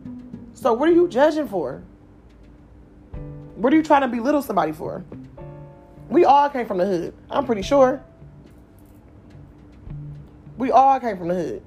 So 0.59 0.73
what 0.73 0.89
are 0.89 0.91
you 0.91 1.07
judging 1.07 1.47
for? 1.47 1.81
What 3.55 3.71
are 3.71 3.77
you 3.77 3.83
trying 3.83 4.01
to 4.01 4.09
belittle 4.09 4.41
somebody 4.41 4.73
for? 4.73 5.05
We 6.09 6.25
all 6.25 6.49
came 6.49 6.67
from 6.67 6.79
the 6.79 6.85
hood. 6.85 7.13
I'm 7.29 7.45
pretty 7.45 7.61
sure. 7.61 8.03
We 10.57 10.71
all 10.71 10.99
came 10.99 11.17
from 11.17 11.29
the 11.29 11.35
hood. 11.35 11.61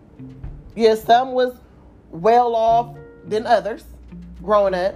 Yes, 0.76 1.02
some 1.04 1.32
was 1.32 1.54
well 2.10 2.54
off 2.54 2.94
than 3.26 3.46
others 3.46 3.84
growing 4.42 4.74
up. 4.74 4.94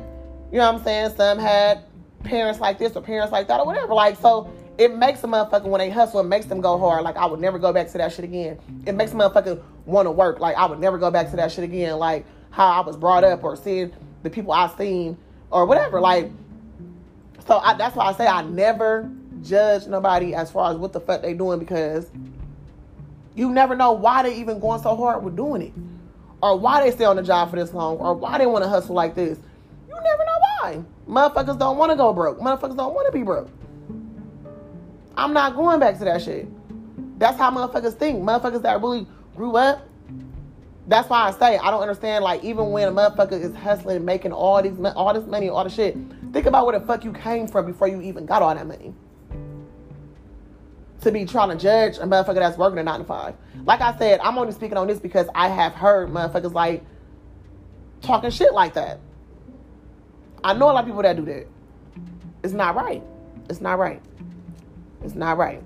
You 0.53 0.59
know 0.59 0.71
what 0.71 0.81
I'm 0.81 0.85
saying? 0.85 1.17
Some 1.17 1.39
had 1.39 1.85
parents 2.23 2.61
like 2.61 2.79
this 2.79 2.95
or 2.97 3.01
parents 3.01 3.33
like 3.33 3.49
that 3.49 3.61
or 3.61 3.65
whatever. 3.65 3.95
Like, 3.95 4.21
so 4.21 4.53
it 4.77 4.95
makes 4.95 5.25
a 5.25 5.27
motherfucker 5.27 5.65
when 5.65 5.79
they 5.79 5.89
hustle, 5.89 6.21
it 6.21 6.25
makes 6.25 6.45
them 6.45 6.61
go 6.61 6.79
hard. 6.79 7.03
Like, 7.03 7.17
I 7.17 7.25
would 7.25 7.41
never 7.41 7.59
go 7.59 7.73
back 7.73 7.91
to 7.93 7.99
that 7.99 8.13
shit 8.13 8.27
again. 8.27 8.59
It 8.85 8.95
makes 8.95 9.13
a 9.13 9.15
motherfucker 9.15 9.63
want 9.87 10.05
to 10.05 10.11
work. 10.11 10.39
Like, 10.39 10.57
I 10.57 10.67
would 10.67 10.81
never 10.81 10.99
go 10.99 11.11
back 11.11 11.31
to 11.31 11.37
that 11.37 11.51
shit 11.51 11.65
again. 11.65 11.97
Like, 11.97 12.27
how 12.57 12.69
I 12.69 12.81
was 12.81 12.97
brought 12.97 13.23
up 13.23 13.45
or 13.45 13.55
seeing 13.55 13.93
the 14.23 14.31
people 14.31 14.51
I've 14.51 14.75
seen 14.79 15.19
or 15.51 15.67
whatever. 15.67 16.01
Like, 16.01 16.31
so 17.47 17.59
I, 17.59 17.75
that's 17.75 17.95
why 17.95 18.07
I 18.07 18.13
say 18.15 18.27
I 18.27 18.43
never 18.45 19.11
judge 19.43 19.87
nobody 19.87 20.35
as 20.35 20.51
far 20.51 20.73
as 20.73 20.79
what 20.79 20.95
the 20.95 21.01
fuck 21.01 21.21
they 21.21 21.35
doing 21.35 21.59
because 21.59 22.11
you 23.35 23.51
never 23.51 23.77
know 23.77 23.93
why 23.93 24.23
they 24.23 24.35
even 24.37 24.59
going 24.59 24.81
so 24.81 24.97
hard 24.97 25.23
with 25.23 25.37
doing 25.37 25.61
it 25.61 25.73
or 26.41 26.59
why 26.59 26.83
they 26.83 26.91
stay 26.91 27.05
on 27.05 27.17
the 27.17 27.23
job 27.23 27.51
for 27.51 27.57
this 27.57 27.75
long 27.75 27.99
or 27.99 28.15
why 28.15 28.39
they 28.39 28.47
want 28.47 28.65
to 28.65 28.71
hustle 28.71 28.95
like 28.95 29.15
this. 29.15 29.39
You 29.87 29.95
never 29.95 30.25
know 30.25 30.39
why. 30.41 30.83
Motherfuckers 31.07 31.59
don't 31.59 31.77
want 31.77 31.91
to 31.91 31.97
go 31.97 32.15
broke. 32.15 32.39
Motherfuckers 32.41 32.77
don't 32.77 32.95
want 32.95 33.07
to 33.07 33.13
be 33.13 33.23
broke. 33.23 33.51
I'm 35.15 35.35
not 35.35 35.57
going 35.57 35.79
back 35.79 35.99
to 35.99 36.07
that 36.07 36.23
shit. 36.23 36.49
That's 37.19 37.37
how 37.37 37.51
motherfuckers 37.51 37.99
think. 37.99 38.23
Motherfuckers 38.23 38.63
that 38.63 38.81
really 38.81 39.07
grew 39.37 39.57
up 39.57 39.87
that's 40.89 41.09
why 41.09 41.29
I 41.29 41.31
say 41.33 41.59
I 41.59 41.71
don't 41.71 41.83
understand. 41.83 42.23
Like 42.23 42.45
even 42.45 42.71
when 42.71 42.89
a 42.89 42.93
motherfucker 42.93 43.41
is 43.41 43.55
hustling, 43.55 44.05
making 44.05 44.33
all 44.33 44.63
these 44.63 44.79
all 44.95 45.13
this 45.13 45.27
money, 45.27 45.49
all 45.49 45.65
the 45.65 45.71
shit. 45.71 45.97
Think 46.33 46.47
about 46.47 46.67
where 46.67 46.79
the 46.79 46.87
fuck 46.87 47.05
you 47.05 47.13
came 47.13 47.49
from 47.49 47.67
before 47.67 47.89
you 47.89 48.01
even 48.03 48.27
got 48.27 48.43
all 48.43 48.55
that 48.55 48.67
money. 48.67 48.95
To 51.03 51.11
be 51.13 51.25
trying 51.25 51.51
to 51.51 51.57
judge 51.57 51.99
a 51.99 52.01
motherfucker 52.01 52.37
that's 52.37 52.59
working 52.59 52.79
a 52.79 52.83
nine 52.83 53.01
to 53.01 53.05
five. 53.05 53.35
Like 53.65 53.81
I 53.81 53.97
said, 53.99 54.21
I'm 54.21 54.39
only 54.39 54.53
speaking 54.53 54.77
on 54.77 54.87
this 54.87 54.99
because 54.99 55.29
I 55.35 55.49
have 55.49 55.75
heard 55.75 56.11
motherfuckers 56.11 56.53
like 56.53 56.85
talking 58.01 58.31
shit 58.31 58.53
like 58.53 58.75
that. 58.75 59.01
I 60.45 60.53
know 60.53 60.67
a 60.67 60.73
lot 60.73 60.81
of 60.81 60.87
people 60.87 61.03
that 61.03 61.17
do 61.17 61.25
that. 61.25 61.47
It's 62.45 62.53
not 62.53 62.77
right. 62.77 63.03
It's 63.49 63.61
not 63.61 63.79
right. 63.79 64.01
It's 65.03 65.15
not 65.15 65.37
right. 65.37 65.63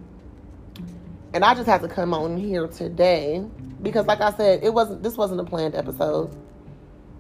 And 1.34 1.44
I 1.44 1.54
just 1.54 1.66
have 1.66 1.82
to 1.82 1.88
come 1.88 2.14
on 2.14 2.36
here 2.36 2.66
today 2.66 3.44
because 3.82 4.06
like 4.06 4.20
I 4.20 4.32
said, 4.32 4.62
it 4.62 4.72
wasn't 4.72 5.02
this 5.02 5.16
wasn't 5.16 5.40
a 5.40 5.44
planned 5.44 5.74
episode. 5.74 6.36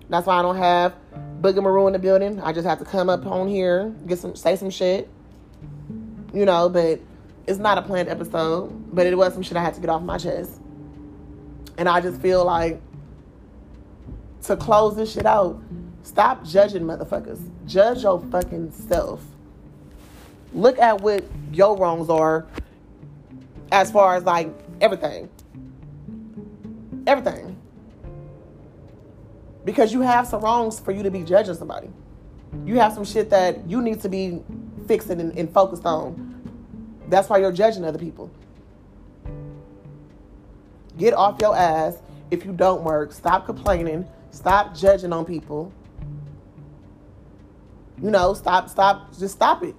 That's 0.08 0.26
why 0.26 0.38
I 0.38 0.42
don't 0.42 0.56
have 0.56 0.94
Booger 1.40 1.62
Maroon 1.62 1.88
in 1.88 1.92
the 1.94 1.98
building. 1.98 2.40
I 2.40 2.52
just 2.52 2.66
have 2.66 2.78
to 2.80 2.84
come 2.84 3.08
up 3.08 3.26
on 3.26 3.48
here, 3.48 3.94
get 4.06 4.18
some 4.18 4.34
say 4.34 4.56
some 4.56 4.70
shit. 4.70 5.08
You 6.32 6.44
know, 6.44 6.68
but 6.68 7.00
it's 7.46 7.58
not 7.58 7.78
a 7.78 7.82
planned 7.82 8.08
episode, 8.08 8.94
but 8.94 9.06
it 9.06 9.16
was 9.16 9.32
some 9.32 9.42
shit 9.42 9.56
I 9.56 9.62
had 9.62 9.74
to 9.74 9.80
get 9.80 9.90
off 9.90 10.02
my 10.02 10.18
chest. 10.18 10.60
And 11.78 11.88
I 11.88 12.00
just 12.00 12.20
feel 12.20 12.44
like 12.44 12.80
to 14.42 14.56
close 14.56 14.96
this 14.96 15.12
shit 15.12 15.26
out, 15.26 15.60
stop 16.02 16.44
judging 16.44 16.82
motherfuckers. 16.82 17.40
Judge 17.66 18.02
your 18.02 18.20
fucking 18.30 18.72
self. 18.72 19.22
Look 20.52 20.78
at 20.78 21.00
what 21.00 21.24
your 21.52 21.76
wrongs 21.76 22.08
are 22.08 22.46
as 23.72 23.90
far 23.90 24.16
as 24.16 24.24
like 24.24 24.52
everything. 24.80 25.28
Everything. 27.10 27.56
Because 29.64 29.92
you 29.92 30.00
have 30.02 30.28
some 30.28 30.42
wrongs 30.42 30.78
for 30.78 30.92
you 30.92 31.02
to 31.02 31.10
be 31.10 31.24
judging 31.24 31.54
somebody. 31.54 31.90
You 32.64 32.78
have 32.78 32.92
some 32.92 33.04
shit 33.04 33.30
that 33.30 33.68
you 33.68 33.82
need 33.82 34.00
to 34.02 34.08
be 34.08 34.40
fixing 34.86 35.20
and, 35.20 35.36
and 35.36 35.52
focused 35.52 35.84
on. 35.84 36.14
That's 37.08 37.28
why 37.28 37.38
you're 37.38 37.50
judging 37.50 37.84
other 37.84 37.98
people. 37.98 38.30
Get 40.98 41.12
off 41.12 41.40
your 41.40 41.56
ass 41.56 41.96
if 42.30 42.44
you 42.44 42.52
don't 42.52 42.84
work. 42.84 43.10
Stop 43.10 43.44
complaining. 43.44 44.06
Stop 44.30 44.76
judging 44.76 45.12
on 45.12 45.24
people. 45.24 45.72
You 48.00 48.12
know, 48.12 48.34
stop, 48.34 48.68
stop, 48.68 49.18
just 49.18 49.34
stop 49.34 49.64
it. 49.64 49.74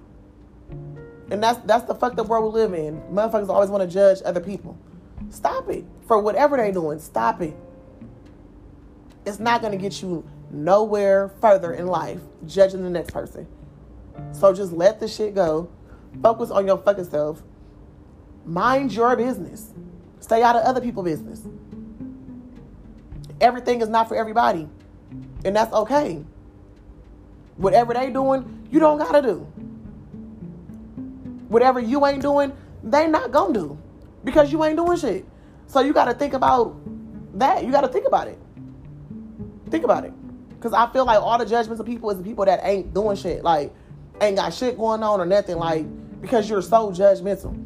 And 1.30 1.42
that's 1.42 1.58
that's 1.64 1.84
the 1.84 1.94
fucked 1.94 2.18
up 2.18 2.26
world 2.26 2.52
we 2.52 2.60
live 2.60 2.74
in. 2.74 3.00
Motherfuckers 3.10 3.48
always 3.48 3.70
want 3.70 3.82
to 3.82 3.88
judge 3.88 4.18
other 4.22 4.40
people. 4.40 4.76
Stop 5.30 5.68
it. 5.68 5.84
For 6.06 6.18
whatever 6.18 6.56
they're 6.56 6.72
doing, 6.72 6.98
stop 6.98 7.40
it. 7.40 7.56
It's 9.24 9.38
not 9.38 9.60
going 9.60 9.72
to 9.72 9.78
get 9.78 10.02
you 10.02 10.28
nowhere 10.50 11.30
further 11.40 11.72
in 11.72 11.86
life 11.86 12.20
judging 12.46 12.82
the 12.82 12.90
next 12.90 13.12
person. 13.12 13.46
So 14.32 14.52
just 14.52 14.72
let 14.72 15.00
the 15.00 15.08
shit 15.08 15.34
go. 15.34 15.68
Focus 16.22 16.50
on 16.50 16.66
your 16.66 16.78
fucking 16.78 17.04
self. 17.04 17.42
Mind 18.44 18.92
your 18.92 19.16
business. 19.16 19.72
Stay 20.20 20.42
out 20.42 20.56
of 20.56 20.62
other 20.62 20.80
people's 20.80 21.06
business. 21.06 21.42
Everything 23.40 23.80
is 23.80 23.88
not 23.88 24.08
for 24.08 24.16
everybody. 24.16 24.68
And 25.44 25.56
that's 25.56 25.72
okay. 25.72 26.24
Whatever 27.56 27.94
they 27.94 28.10
doing, 28.10 28.66
you 28.70 28.78
don't 28.78 28.98
gotta 28.98 29.22
do. 29.22 29.38
Whatever 31.48 31.80
you 31.80 32.06
ain't 32.06 32.22
doing, 32.22 32.52
they 32.82 33.06
not 33.06 33.30
gonna 33.30 33.54
do. 33.54 33.81
Because 34.24 34.52
you 34.52 34.62
ain't 34.64 34.76
doing 34.76 34.98
shit. 34.98 35.24
So 35.66 35.80
you 35.80 35.92
gotta 35.92 36.14
think 36.14 36.34
about 36.34 36.76
that. 37.38 37.64
You 37.64 37.72
gotta 37.72 37.88
think 37.88 38.06
about 38.06 38.28
it. 38.28 38.38
Think 39.70 39.84
about 39.84 40.04
it. 40.04 40.12
Cause 40.60 40.72
I 40.72 40.90
feel 40.92 41.04
like 41.04 41.20
all 41.20 41.38
the 41.38 41.46
judgments 41.46 41.80
of 41.80 41.86
people 41.86 42.10
is 42.10 42.18
the 42.18 42.22
people 42.22 42.44
that 42.44 42.60
ain't 42.62 42.94
doing 42.94 43.16
shit. 43.16 43.42
Like 43.42 43.74
ain't 44.20 44.36
got 44.36 44.54
shit 44.54 44.76
going 44.76 45.02
on 45.02 45.20
or 45.20 45.26
nothing. 45.26 45.56
Like 45.56 45.86
because 46.20 46.48
you're 46.48 46.62
so 46.62 46.90
judgmental. 46.90 47.58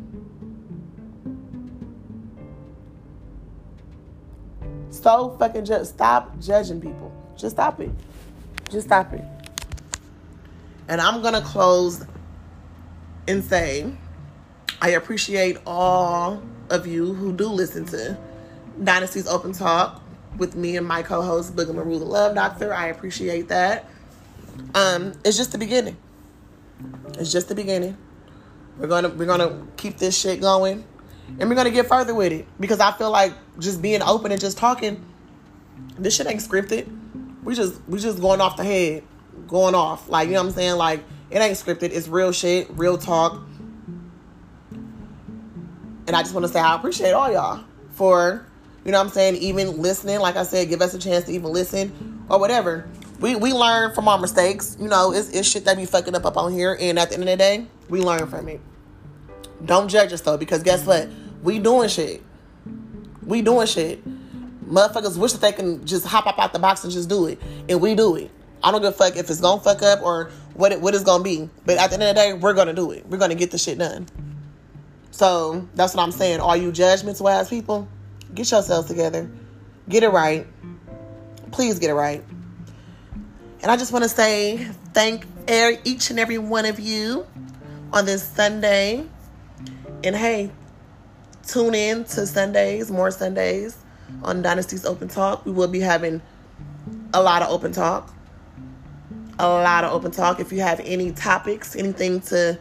So 4.90 5.36
fucking 5.38 5.66
just 5.66 5.94
stop 5.94 6.38
judging 6.40 6.80
people. 6.80 7.12
Just 7.36 7.56
stop 7.56 7.80
it. 7.80 7.90
Just 8.70 8.86
stop 8.86 9.12
it. 9.12 9.22
And 10.88 11.00
I'm 11.00 11.20
gonna 11.22 11.42
close 11.42 12.04
and 13.28 13.44
say 13.44 13.92
I 14.80 14.90
appreciate 14.90 15.58
all 15.66 16.42
of 16.70 16.86
you 16.86 17.14
who 17.14 17.32
do 17.32 17.46
listen 17.46 17.86
to 17.86 18.18
Dynasty's 18.82 19.26
Open 19.26 19.52
Talk 19.52 20.02
with 20.36 20.54
me 20.54 20.76
and 20.76 20.86
my 20.86 21.02
co-host 21.02 21.56
Maru 21.56 21.98
the 21.98 22.04
Love 22.04 22.34
Doctor. 22.34 22.74
I 22.74 22.88
appreciate 22.88 23.48
that. 23.48 23.88
Um, 24.74 25.14
it's 25.24 25.36
just 25.36 25.52
the 25.52 25.58
beginning. 25.58 25.96
It's 27.18 27.32
just 27.32 27.48
the 27.48 27.54
beginning. 27.54 27.96
We're 28.78 28.88
gonna 28.88 29.08
we're 29.08 29.26
gonna 29.26 29.66
keep 29.78 29.96
this 29.96 30.16
shit 30.16 30.42
going, 30.42 30.84
and 31.38 31.48
we're 31.48 31.56
gonna 31.56 31.70
get 31.70 31.86
further 31.86 32.14
with 32.14 32.32
it 32.32 32.46
because 32.60 32.80
I 32.80 32.92
feel 32.92 33.10
like 33.10 33.32
just 33.58 33.80
being 33.80 34.02
open 34.02 34.32
and 34.32 34.40
just 34.40 34.58
talking, 34.58 35.02
this 35.98 36.16
shit 36.16 36.26
ain't 36.26 36.40
scripted. 36.40 36.86
We 37.42 37.54
just 37.54 37.80
we 37.88 37.98
just 37.98 38.20
going 38.20 38.42
off 38.42 38.58
the 38.58 38.64
head, 38.64 39.04
going 39.48 39.74
off 39.74 40.10
like 40.10 40.28
you 40.28 40.34
know 40.34 40.42
what 40.42 40.48
I'm 40.48 40.54
saying. 40.54 40.76
Like 40.76 41.02
it 41.30 41.38
ain't 41.38 41.56
scripted. 41.56 41.92
It's 41.92 42.08
real 42.08 42.32
shit, 42.32 42.68
real 42.72 42.98
talk. 42.98 43.40
And 46.06 46.14
I 46.14 46.22
just 46.22 46.34
want 46.34 46.46
to 46.46 46.52
say 46.52 46.60
I 46.60 46.74
appreciate 46.76 47.12
all 47.12 47.32
y'all 47.32 47.64
for 47.90 48.46
you 48.86 48.92
know 48.92 48.98
what 48.98 49.06
I'm 49.06 49.12
saying, 49.12 49.36
even 49.36 49.82
listening. 49.82 50.20
Like 50.20 50.36
I 50.36 50.44
said, 50.44 50.68
give 50.68 50.80
us 50.80 50.94
a 50.94 50.98
chance 50.98 51.24
to 51.24 51.32
even 51.32 51.50
listen 51.52 52.24
or 52.28 52.38
whatever. 52.38 52.88
We 53.18 53.34
we 53.34 53.52
learn 53.52 53.92
from 53.94 54.06
our 54.06 54.16
mistakes. 54.16 54.76
You 54.78 54.86
know, 54.86 55.12
it's, 55.12 55.30
it's 55.30 55.48
shit 55.48 55.64
that 55.64 55.76
be 55.76 55.86
fucking 55.86 56.14
up 56.14 56.24
up 56.24 56.36
on 56.36 56.52
here. 56.52 56.76
And 56.80 56.96
at 56.96 57.08
the 57.08 57.14
end 57.14 57.24
of 57.24 57.28
the 57.30 57.36
day, 57.36 57.66
we 57.88 58.00
learn 58.00 58.28
from 58.28 58.48
it. 58.48 58.60
Don't 59.64 59.88
judge 59.88 60.12
us 60.12 60.20
though, 60.20 60.36
because 60.36 60.62
guess 60.62 60.86
what? 60.86 61.08
We 61.42 61.58
doing 61.58 61.88
shit. 61.88 62.22
We 63.24 63.42
doing 63.42 63.66
shit. 63.66 64.04
Motherfuckers 64.68 65.16
wish 65.16 65.32
that 65.32 65.40
they 65.40 65.52
can 65.52 65.84
just 65.84 66.06
hop 66.06 66.28
up 66.28 66.38
out 66.38 66.52
the 66.52 66.60
box 66.60 66.84
and 66.84 66.92
just 66.92 67.08
do 67.08 67.26
it. 67.26 67.40
And 67.68 67.80
we 67.80 67.96
do 67.96 68.14
it. 68.14 68.30
I 68.62 68.70
don't 68.70 68.82
give 68.82 68.90
a 68.90 68.96
fuck 68.96 69.16
if 69.16 69.30
it's 69.30 69.40
gonna 69.40 69.60
fuck 69.60 69.82
up 69.82 70.02
or 70.02 70.30
what 70.54 70.70
it 70.70 70.80
what 70.80 70.94
it's 70.94 71.02
gonna 71.02 71.24
be. 71.24 71.48
But 71.64 71.78
at 71.78 71.90
the 71.90 71.94
end 71.94 72.04
of 72.04 72.08
the 72.10 72.14
day, 72.14 72.32
we're 72.34 72.54
gonna 72.54 72.72
do 72.72 72.92
it. 72.92 73.04
We're 73.08 73.18
gonna 73.18 73.34
get 73.34 73.50
the 73.50 73.58
shit 73.58 73.78
done. 73.78 74.06
So 75.16 75.66
that's 75.74 75.94
what 75.94 76.02
I'm 76.02 76.12
saying. 76.12 76.40
All 76.40 76.54
you 76.54 76.70
judgmental 76.70 77.32
ass 77.32 77.48
people, 77.48 77.88
Get 78.34 78.50
yourselves 78.50 78.86
together. 78.86 79.30
Get 79.88 80.02
it 80.02 80.10
right. 80.10 80.46
Please 81.52 81.78
get 81.78 81.88
it 81.88 81.94
right. 81.94 82.22
And 83.62 83.70
I 83.70 83.78
just 83.78 83.92
want 83.92 84.02
to 84.02 84.10
say 84.10 84.58
thank 84.92 85.24
er, 85.48 85.78
each 85.84 86.10
and 86.10 86.20
every 86.20 86.36
one 86.36 86.66
of 86.66 86.78
you 86.78 87.26
on 87.94 88.04
this 88.04 88.22
Sunday. 88.22 89.06
And 90.04 90.14
hey, 90.14 90.50
tune 91.46 91.74
in 91.74 92.04
to 92.04 92.26
Sundays, 92.26 92.90
more 92.90 93.10
Sundays 93.10 93.78
on 94.22 94.42
Dynasty's 94.42 94.84
Open 94.84 95.08
Talk. 95.08 95.46
We 95.46 95.52
will 95.52 95.68
be 95.68 95.80
having 95.80 96.20
a 97.14 97.22
lot 97.22 97.40
of 97.40 97.48
open 97.48 97.72
talk. 97.72 98.12
A 99.38 99.48
lot 99.48 99.82
of 99.84 99.92
open 99.92 100.10
talk. 100.10 100.40
If 100.40 100.52
you 100.52 100.60
have 100.60 100.80
any 100.80 101.12
topics, 101.12 101.74
anything 101.74 102.20
to, 102.22 102.58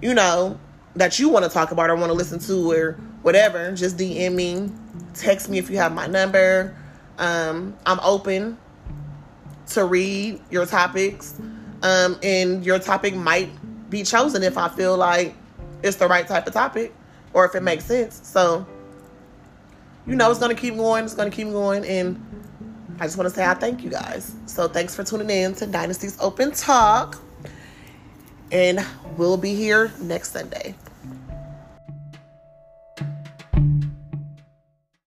you 0.00 0.14
know, 0.14 0.58
that 0.96 1.18
you 1.18 1.28
want 1.28 1.44
to 1.44 1.50
talk 1.50 1.72
about 1.72 1.90
or 1.90 1.96
want 1.96 2.10
to 2.10 2.14
listen 2.14 2.38
to 2.40 2.70
or 2.70 2.92
whatever, 3.22 3.72
just 3.72 3.96
DM 3.96 4.34
me 4.34 4.70
Text 5.14 5.48
me 5.48 5.58
if 5.58 5.70
you 5.70 5.76
have 5.76 5.94
my 5.94 6.06
number. 6.06 6.76
Um, 7.18 7.76
I'm 7.86 8.00
open 8.00 8.58
to 9.68 9.84
read 9.84 10.40
your 10.50 10.66
topics. 10.66 11.40
Um, 11.82 12.18
and 12.22 12.64
your 12.64 12.78
topic 12.78 13.14
might 13.14 13.50
be 13.90 14.02
chosen 14.02 14.42
if 14.42 14.58
I 14.58 14.68
feel 14.68 14.96
like 14.96 15.34
it's 15.82 15.96
the 15.96 16.08
right 16.08 16.26
type 16.26 16.46
of 16.46 16.52
topic 16.52 16.92
or 17.32 17.44
if 17.44 17.54
it 17.54 17.62
makes 17.62 17.84
sense. 17.84 18.20
So, 18.24 18.66
you 20.06 20.16
know, 20.16 20.30
it's 20.30 20.40
going 20.40 20.54
to 20.54 20.60
keep 20.60 20.76
going. 20.76 21.04
It's 21.04 21.14
going 21.14 21.30
to 21.30 21.36
keep 21.36 21.50
going. 21.50 21.84
And 21.84 22.20
I 22.98 23.04
just 23.04 23.16
want 23.16 23.28
to 23.28 23.34
say 23.34 23.44
I 23.44 23.54
thank 23.54 23.84
you 23.84 23.90
guys. 23.90 24.34
So, 24.46 24.66
thanks 24.66 24.94
for 24.94 25.04
tuning 25.04 25.30
in 25.30 25.54
to 25.56 25.66
Dynasty's 25.66 26.18
Open 26.20 26.50
Talk. 26.52 27.20
And 28.50 28.84
we'll 29.16 29.36
be 29.36 29.54
here 29.54 29.92
next 30.00 30.32
Sunday. 30.32 30.74